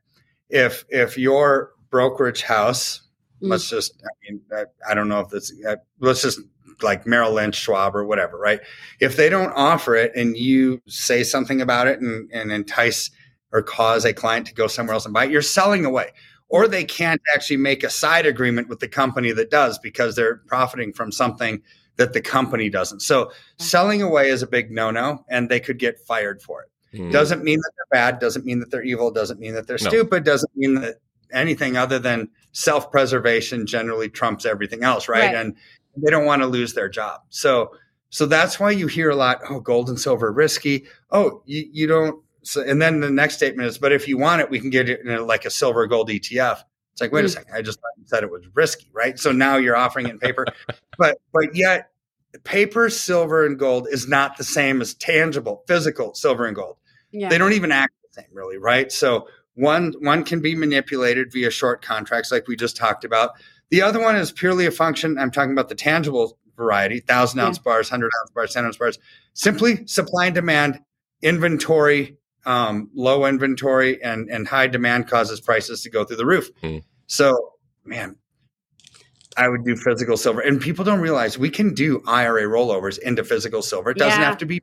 If 0.50 0.86
if 0.90 1.18
your 1.18 1.72
brokerage 1.90 2.44
house, 2.44 3.02
mm. 3.42 3.50
let's 3.50 3.70
just 3.70 3.94
I 4.04 4.10
mean 4.24 4.42
I, 4.54 4.66
I 4.90 4.94
don't 4.94 5.10
know 5.10 5.22
if 5.22 5.30
this 5.30 5.52
let's 6.00 6.22
just 6.22 6.40
like 6.84 7.06
Merrill 7.06 7.34
Lynch, 7.34 7.56
Schwab, 7.56 7.96
or 7.96 8.06
whatever, 8.06 8.38
right? 8.38 8.60
If 9.00 9.18
they 9.18 9.30
don't 9.30 9.52
offer 9.56 9.96
it 9.96 10.12
and 10.16 10.38
you 10.38 10.82
say 10.88 11.24
something 11.24 11.62
about 11.62 11.88
it 11.88 12.00
and, 12.00 12.30
and 12.32 12.52
entice 12.52 13.12
or 13.52 13.62
cause 13.62 14.06
a 14.06 14.14
client 14.14 14.48
to 14.48 14.54
go 14.54 14.68
somewhere 14.68 14.94
else 14.94 15.06
and 15.06 15.14
buy 15.14 15.26
it, 15.26 15.32
you're 15.32 15.42
selling 15.42 15.86
away. 15.86 16.12
Or 16.50 16.68
they 16.68 16.84
can't 16.84 17.22
actually 17.34 17.58
make 17.58 17.84
a 17.84 17.90
side 17.90 18.26
agreement 18.26 18.68
with 18.68 18.80
the 18.80 18.88
company 18.88 19.32
that 19.32 19.50
does 19.50 19.80
because 19.80 20.16
they're 20.16 20.38
profiting 20.48 20.92
from 20.92 21.12
something 21.12 21.62
that 21.96 22.14
the 22.14 22.22
company 22.22 22.70
doesn't. 22.70 23.02
So 23.02 23.32
selling 23.58 24.02
away 24.02 24.30
is 24.30 24.42
a 24.42 24.48
big 24.48 24.72
no 24.72 24.92
no, 24.92 25.24
and 25.30 25.50
they 25.50 25.60
could 25.60 25.80
get 25.80 26.00
fired 26.00 26.42
for 26.42 26.64
it. 26.64 26.98
Mm. 26.98 27.12
Doesn't 27.12 27.44
mean 27.44 27.60
that 27.60 27.72
they're 27.78 28.00
bad, 28.00 28.20
doesn't 28.20 28.46
mean 28.46 28.60
that 28.60 28.72
they're 28.72 28.84
evil, 28.84 29.12
doesn't 29.12 29.40
mean 29.40 29.54
that 29.54 29.68
they're 29.68 29.78
no. 29.82 29.90
stupid, 29.90 30.24
doesn't 30.24 30.52
mean 30.56 30.76
that 30.76 30.96
anything 31.34 31.78
other 31.78 32.00
than 32.00 32.30
self 32.52 32.92
preservation 32.92 33.66
generally 33.66 34.10
trumps 34.10 34.46
everything 34.46 34.84
else, 34.84 35.08
right? 35.08 35.28
right? 35.28 35.36
And 35.36 35.56
they 35.98 36.10
don't 36.10 36.26
want 36.26 36.42
to 36.42 36.48
lose 36.48 36.74
their 36.74 36.90
job. 36.90 37.22
So 37.30 37.72
so 38.12 38.26
that's 38.26 38.60
why 38.60 38.72
you 38.72 38.88
hear 38.88 39.10
a 39.10 39.16
lot, 39.16 39.40
oh, 39.50 39.62
gold 39.62 39.90
and 39.90 40.00
silver 40.00 40.32
risky. 40.32 40.86
Oh, 41.12 41.42
you, 41.46 41.68
you 41.72 41.88
don't. 41.88 42.22
So, 42.44 42.62
and 42.62 42.82
then 42.82 43.00
the 43.00 43.10
next 43.10 43.36
statement 43.36 43.68
is, 43.70 43.78
but 43.78 43.94
if 43.94 44.08
you 44.08 44.18
want 44.18 44.42
it, 44.42 44.50
we 44.50 44.60
can 44.60 44.70
get 44.70 44.90
it 44.90 45.00
in 45.00 45.10
a, 45.10 45.22
like 45.22 45.46
a 45.46 45.50
silver 45.50 45.88
gold 45.88 46.10
ETF. 46.10 46.64
It's 46.92 47.00
like, 47.00 47.14
wait 47.14 47.24
mm. 47.24 47.28
a 47.28 47.30
second, 47.30 47.56
I 47.56 47.62
just 47.62 47.80
said 48.06 48.24
it 48.24 48.30
was 48.30 48.44
risky, 48.54 48.90
right? 48.92 49.18
So 49.18 49.32
now 49.32 49.56
you're 49.56 49.78
offering 49.78 50.08
it 50.08 50.12
in 50.12 50.20
paper, 50.20 50.46
but 50.98 51.20
but 51.32 51.56
yet 51.56 51.92
paper, 52.44 52.90
silver, 52.90 53.46
and 53.46 53.58
gold 53.58 53.88
is 53.90 54.10
not 54.10 54.38
the 54.38 54.44
same 54.44 54.82
as 54.82 54.94
tangible, 54.94 55.64
physical 55.66 56.14
silver 56.14 56.46
and 56.46 56.56
gold. 56.56 56.78
Yeah. 57.12 57.30
They 57.30 57.38
don't 57.38 57.54
even 57.54 57.72
act 57.72 57.94
the 58.04 58.22
same, 58.22 58.30
really, 58.34 58.58
right? 58.58 58.92
So 58.92 59.28
one 59.56 59.94
one 60.00 60.26
can 60.26 60.42
be 60.42 60.54
manipulated 60.54 61.32
via 61.32 61.50
short 61.50 61.82
contracts, 61.82 62.30
like 62.30 62.48
we 62.48 62.58
just 62.58 62.76
talked 62.76 63.06
about. 63.06 63.32
The 63.72 63.82
other 63.82 64.02
one 64.02 64.18
is 64.18 64.32
purely 64.32 64.66
a 64.66 64.72
function. 64.72 65.18
I'm 65.18 65.32
talking 65.32 65.54
about 65.54 65.70
the 65.70 65.76
tangible 65.76 66.38
variety, 66.58 67.00
thousand 67.00 67.40
ounce 67.40 67.58
yeah. 67.58 67.64
bars, 67.64 67.90
hundred 67.90 68.12
ounce 68.22 68.32
bars, 68.32 68.54
ten 68.54 68.66
ounce 68.66 68.78
bars. 68.78 69.00
Simply 69.34 69.88
supply 69.88 70.26
and 70.28 70.36
demand, 70.36 70.80
inventory, 71.22 72.18
um, 72.46 72.90
low 72.94 73.26
inventory, 73.26 74.04
and 74.04 74.30
and 74.30 74.48
high 74.48 74.68
demand 74.68 75.08
causes 75.08 75.40
prices 75.40 75.82
to 75.84 75.90
go 75.90 76.04
through 76.04 76.18
the 76.18 76.26
roof. 76.26 76.50
Mm. 76.62 76.84
So, 77.08 77.54
man, 77.86 78.18
I 79.38 79.48
would 79.48 79.64
do 79.64 79.78
physical 79.78 80.18
silver, 80.18 80.42
and 80.42 80.60
people 80.60 80.84
don't 80.84 81.00
realize 81.00 81.38
we 81.38 81.50
can 81.50 81.74
do 81.74 82.04
IRA 82.06 82.44
rollovers 82.44 83.00
into 83.00 83.24
physical 83.24 83.62
silver. 83.62 83.92
It 83.92 83.98
doesn't 83.98 84.20
yeah. 84.20 84.28
have 84.28 84.38
to 84.40 84.46
be. 84.46 84.62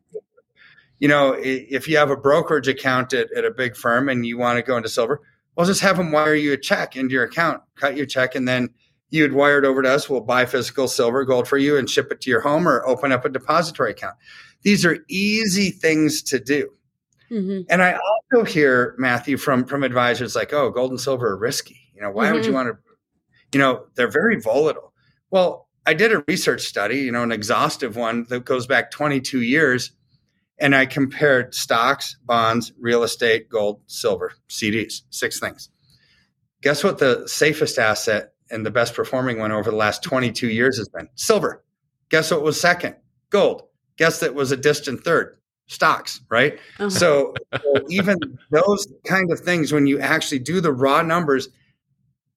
You 0.99 1.07
know, 1.07 1.37
if 1.39 1.87
you 1.87 1.97
have 1.97 2.11
a 2.11 2.17
brokerage 2.17 2.67
account 2.67 3.13
at, 3.13 3.31
at 3.33 3.45
a 3.45 3.53
big 3.53 3.77
firm 3.77 4.09
and 4.09 4.27
you 4.27 4.37
want 4.37 4.57
to 4.57 4.65
go 4.65 4.77
into 4.77 4.89
silver, 4.89 5.21
well, 5.55 5.65
just 5.65 5.81
have 5.81 5.97
them 5.97 6.11
wire 6.11 6.35
you 6.35 6.53
a 6.53 6.57
check 6.57 6.97
into 6.97 7.15
your 7.15 7.23
account, 7.23 7.63
cut 7.77 7.97
your 7.97 8.05
check, 8.05 8.35
and 8.35 8.49
then 8.49 8.71
you'd 9.11 9.33
wire 9.33 9.59
it 9.59 9.65
over 9.65 9.83
to 9.83 9.91
us. 9.91 10.09
We'll 10.09 10.21
buy 10.21 10.47
physical 10.47 10.89
silver 10.89 11.25
gold 11.25 11.49
for 11.49 11.59
you 11.59 11.77
and 11.77 11.89
ship 11.89 12.11
it 12.11 12.21
to 12.23 12.31
your 12.31 12.41
home 12.41 12.69
or 12.69 12.87
open 12.87 13.13
up 13.13 13.25
a 13.25 13.29
depository 13.29 13.93
account. 13.93 14.17
These 14.63 14.85
are 14.85 14.99
easy 15.09 15.71
things 15.71 16.23
to 16.25 16.39
do. 16.39 16.71
Mm-hmm. 17.31 17.63
And 17.69 17.83
I 17.83 17.99
also 18.33 18.45
hear 18.45 18.95
Matthew 18.99 19.37
from 19.37 19.65
from 19.65 19.83
advisors 19.83 20.35
like, 20.35 20.53
"Oh, 20.53 20.71
gold 20.71 20.91
and 20.91 21.01
silver 21.01 21.29
are 21.29 21.37
risky. 21.37 21.79
You 21.95 22.03
know, 22.03 22.11
why 22.11 22.27
mm-hmm. 22.27 22.35
would 22.35 22.47
you 22.47 22.53
want 22.53 22.69
to? 22.69 22.79
You 23.53 23.61
know, 23.61 23.87
they're 23.95 24.11
very 24.11 24.41
volatile." 24.41 24.95
Well, 25.31 25.69
I 25.85 25.95
did 25.95 26.13
a 26.13 26.25
research 26.27 26.63
study, 26.63 26.99
you 26.99 27.13
know, 27.13 27.23
an 27.23 27.33
exhaustive 27.33 27.97
one 27.97 28.27
that 28.31 28.45
goes 28.45 28.67
back 28.67 28.91
22 28.91 29.43
years, 29.43 29.93
and 30.59 30.75
I 30.75 30.87
compared 30.87 31.55
stocks, 31.55 32.17
bonds, 32.25 32.73
real 32.79 33.03
estate, 33.03 33.49
gold, 33.49 33.83
silver, 33.87 34.33
CDs, 34.49 35.03
six 35.11 35.39
things. 35.39 35.69
Guess 36.63 36.83
what 36.83 36.99
the 36.99 37.27
safest 37.27 37.79
asset 37.79 38.33
and 38.51 38.65
the 38.65 38.71
best 38.71 38.95
performing 38.95 39.39
one 39.39 39.53
over 39.53 39.71
the 39.71 39.77
last 39.77 40.03
22 40.03 40.49
years 40.49 40.79
has 40.79 40.89
been 40.89 41.09
silver. 41.15 41.65
Guess 42.09 42.31
what 42.31 42.43
was 42.43 42.61
second? 42.61 42.97
Gold. 43.31 43.63
Guess 43.97 44.21
that 44.21 44.35
was 44.35 44.53
a 44.53 44.57
distant 44.57 45.05
third? 45.05 45.37
Stocks, 45.67 46.21
right? 46.31 46.55
Uh-huh. 46.79 46.89
So, 46.89 47.35
so 47.53 47.85
even 47.91 48.17
those 48.51 48.87
kind 49.05 49.31
of 49.31 49.41
things, 49.41 49.73
when 49.73 49.87
you 49.87 50.01
actually 50.01 50.39
do 50.39 50.61
the 50.61 50.73
raw 50.73 51.03
numbers, 51.03 51.49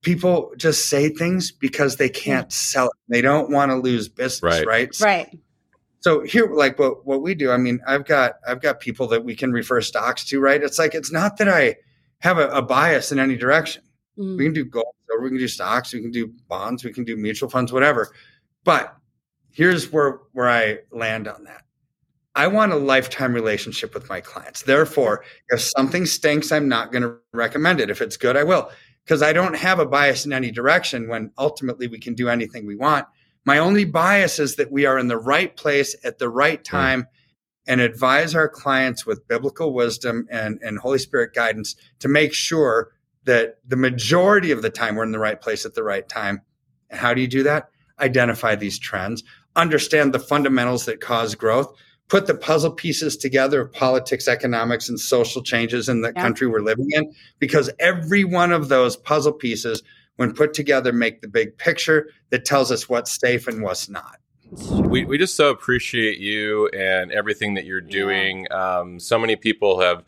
people 0.02 0.52
just 0.58 0.90
say 0.90 1.10
things 1.10 1.52
because 1.52 1.96
they 1.96 2.10
can't 2.10 2.52
sell 2.52 2.88
it. 2.88 2.94
They 3.08 3.22
don't 3.22 3.50
want 3.50 3.72
to 3.72 3.76
lose 3.76 4.10
business, 4.10 4.44
right? 4.44 4.66
Right. 4.66 5.00
right. 5.00 5.40
So 6.02 6.22
here, 6.22 6.52
like 6.52 6.80
what 6.80 7.06
what 7.06 7.22
we 7.22 7.36
do, 7.36 7.52
I 7.52 7.58
mean, 7.58 7.80
I've 7.88 8.06
got 8.06 8.34
I've 8.46 8.60
got 8.60 8.80
people 8.80 9.08
that 9.10 9.24
we 9.24 9.36
can 9.36 9.52
refer 9.52 9.82
stocks 9.82 10.26
to, 10.26 10.40
right? 10.40 10.62
It's 10.62 10.80
like 10.80 10.96
it's 10.96 11.12
not 11.12 11.38
that 11.38 11.48
I 11.48 11.78
have 12.20 12.40
a, 12.40 12.48
a 12.50 12.62
bias 12.62 13.12
in 13.12 13.20
any 13.20 13.38
direction. 13.38 13.84
Mm. 14.18 14.38
We 14.38 14.46
can 14.46 14.54
do 14.54 14.66
gold, 14.66 14.96
we 15.20 15.30
can 15.30 15.38
do 15.38 15.48
stocks, 15.48 15.94
we 15.94 16.02
can 16.02 16.12
do 16.12 16.34
bonds, 16.48 16.84
we 16.84 16.94
can 16.94 17.04
do 17.04 17.18
mutual 17.18 17.50
funds, 17.50 17.74
whatever. 17.74 18.12
But 18.64 18.96
here's 19.50 19.92
where 19.92 20.20
where 20.34 20.50
I 20.50 20.80
land 20.92 21.28
on 21.28 21.44
that. 21.46 21.64
I 22.36 22.48
want 22.48 22.72
a 22.72 22.78
lifetime 22.78 23.34
relationship 23.34 23.94
with 23.94 24.08
my 24.08 24.22
clients. 24.22 24.62
Therefore, 24.62 25.26
if 25.50 25.60
something 25.60 26.06
stinks, 26.06 26.52
I'm 26.52 26.70
not 26.70 26.92
going 26.92 27.04
to 27.04 27.18
recommend 27.34 27.82
it. 27.82 27.90
If 27.90 28.02
it's 28.02 28.16
good, 28.16 28.38
I 28.38 28.44
will, 28.44 28.72
because 29.04 29.22
I 29.22 29.34
don't 29.34 29.56
have 29.56 29.80
a 29.80 29.86
bias 29.86 30.26
in 30.26 30.32
any 30.32 30.50
direction 30.50 31.10
when 31.10 31.32
ultimately 31.38 31.88
we 31.88 32.00
can 32.00 32.14
do 32.14 32.30
anything 32.30 32.66
we 32.66 32.78
want. 32.78 33.06
My 33.44 33.58
only 33.58 33.84
bias 33.84 34.40
is 34.40 34.56
that 34.56 34.72
we 34.72 34.86
are 34.86 34.98
in 34.98 35.10
the 35.10 35.18
right 35.18 35.54
place 35.58 35.96
at 36.06 36.20
the 36.20 36.30
right 36.30 36.60
hmm. 36.60 36.76
time. 36.78 37.04
Mm 37.04 37.08
and 37.68 37.80
advise 37.80 38.36
our 38.36 38.50
clients 38.50 39.06
with 39.06 39.28
biblical 39.28 39.74
wisdom 39.74 40.28
and, 40.30 40.60
and 40.64 40.80
Holy 40.80 40.98
Spirit 40.98 41.34
guidance 41.34 41.76
to 42.00 42.08
make 42.08 42.34
sure 42.34 42.92
that 43.26 43.60
the 43.68 43.78
majority 43.78 44.52
of 44.52 44.62
the 44.62 44.70
time 44.70 44.96
we're 44.96 45.04
in 45.04 45.12
the 45.12 45.20
right 45.20 45.40
place 45.40 45.66
at 45.66 45.76
the 45.76 45.84
right 45.84 46.08
time. 46.08 46.42
And 46.90 47.00
how 47.00 47.14
do 47.14 47.22
you 47.22 47.28
do 47.28 47.44
that? 47.44 47.70
Identify 48.00 48.56
these 48.56 48.80
trends, 48.80 49.24
understand 49.56 50.14
the 50.14 50.20
fundamentals 50.20 50.86
that 50.86 51.02
cause 51.02 51.36
growth, 51.36 51.72
put 52.08 52.28
the 52.28 52.36
puzzle 52.36 52.72
pieces 52.72 53.16
together 53.16 53.62
of 53.62 53.72
politics, 53.72 54.28
economics, 54.28 54.90
and 54.90 55.00
social 55.00 55.42
changes 55.42 55.88
in 55.88 56.02
the 56.02 56.12
yeah. 56.16 56.22
country 56.22 56.48
we're 56.48 56.60
living 56.62 56.90
in, 56.92 57.14
because 57.40 57.70
every 57.80 58.24
one 58.24 58.52
of 58.52 58.70
those 58.70 58.98
puzzle 58.98 59.32
pieces, 59.32 59.84
when 60.18 60.34
put 60.34 60.54
together, 60.54 60.92
make 60.92 61.22
the 61.22 61.28
big 61.28 61.58
picture 61.58 62.10
that 62.32 62.44
tells 62.44 62.72
us 62.72 62.90
what's 62.90 63.18
safe 63.18 63.48
and 63.48 63.64
what's 63.64 63.88
not. 63.88 64.18
We, 64.52 65.06
we 65.06 65.18
just 65.18 65.38
so 65.38 65.50
appreciate 65.50 66.18
you 66.18 66.68
and 66.70 67.12
everything 67.14 67.54
that 67.54 67.64
you're 67.64 67.80
doing. 67.80 68.46
Yeah. 68.50 68.80
Um, 68.80 69.00
so 69.00 69.18
many 69.18 69.38
people 69.38 69.80
have 69.80 70.04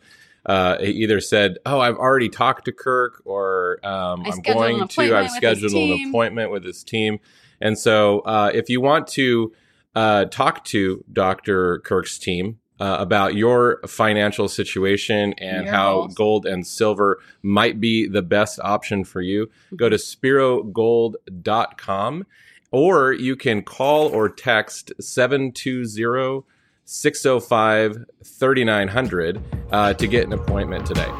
uh, 0.46 0.76
either 0.80 1.20
said, 1.20 1.58
"Oh, 1.64 1.78
I've 1.80 1.96
already 1.96 2.28
talked 2.28 2.66
to 2.66 2.72
Kirk," 2.72 3.22
or 3.24 3.78
um, 3.84 4.24
"I'm 4.26 4.40
going 4.40 4.86
to." 4.88 5.16
I've 5.16 5.30
scheduled 5.30 5.72
an 5.72 6.08
appointment 6.08 6.50
with 6.50 6.64
his 6.64 6.84
team, 6.84 7.20
and 7.60 7.78
so 7.78 8.18
uh, 8.20 8.50
if 8.52 8.68
you 8.68 8.80
want 8.80 9.06
to 9.08 9.52
uh, 9.94 10.24
talk 10.26 10.64
to 10.66 11.04
Dr. 11.12 11.80
Kirk's 11.80 12.18
team. 12.18 12.60
Uh, 12.80 12.96
about 12.98 13.36
your 13.36 13.80
financial 13.86 14.48
situation 14.48 15.32
and 15.34 15.68
how 15.68 16.08
gold 16.08 16.44
and 16.44 16.66
silver 16.66 17.20
might 17.40 17.80
be 17.80 18.08
the 18.08 18.20
best 18.20 18.58
option 18.64 19.04
for 19.04 19.20
you, 19.20 19.48
go 19.76 19.88
to 19.88 19.94
sperogold.com 19.94 22.26
or 22.74 23.12
you 23.12 23.36
can 23.36 23.62
call 23.62 24.08
or 24.08 24.28
text 24.28 24.92
720 25.00 26.44
605 26.84 28.04
3900 28.24 29.42
uh, 29.70 29.94
to 29.94 30.06
get 30.06 30.26
an 30.26 30.32
appointment 30.32 30.86
today. 30.86 31.10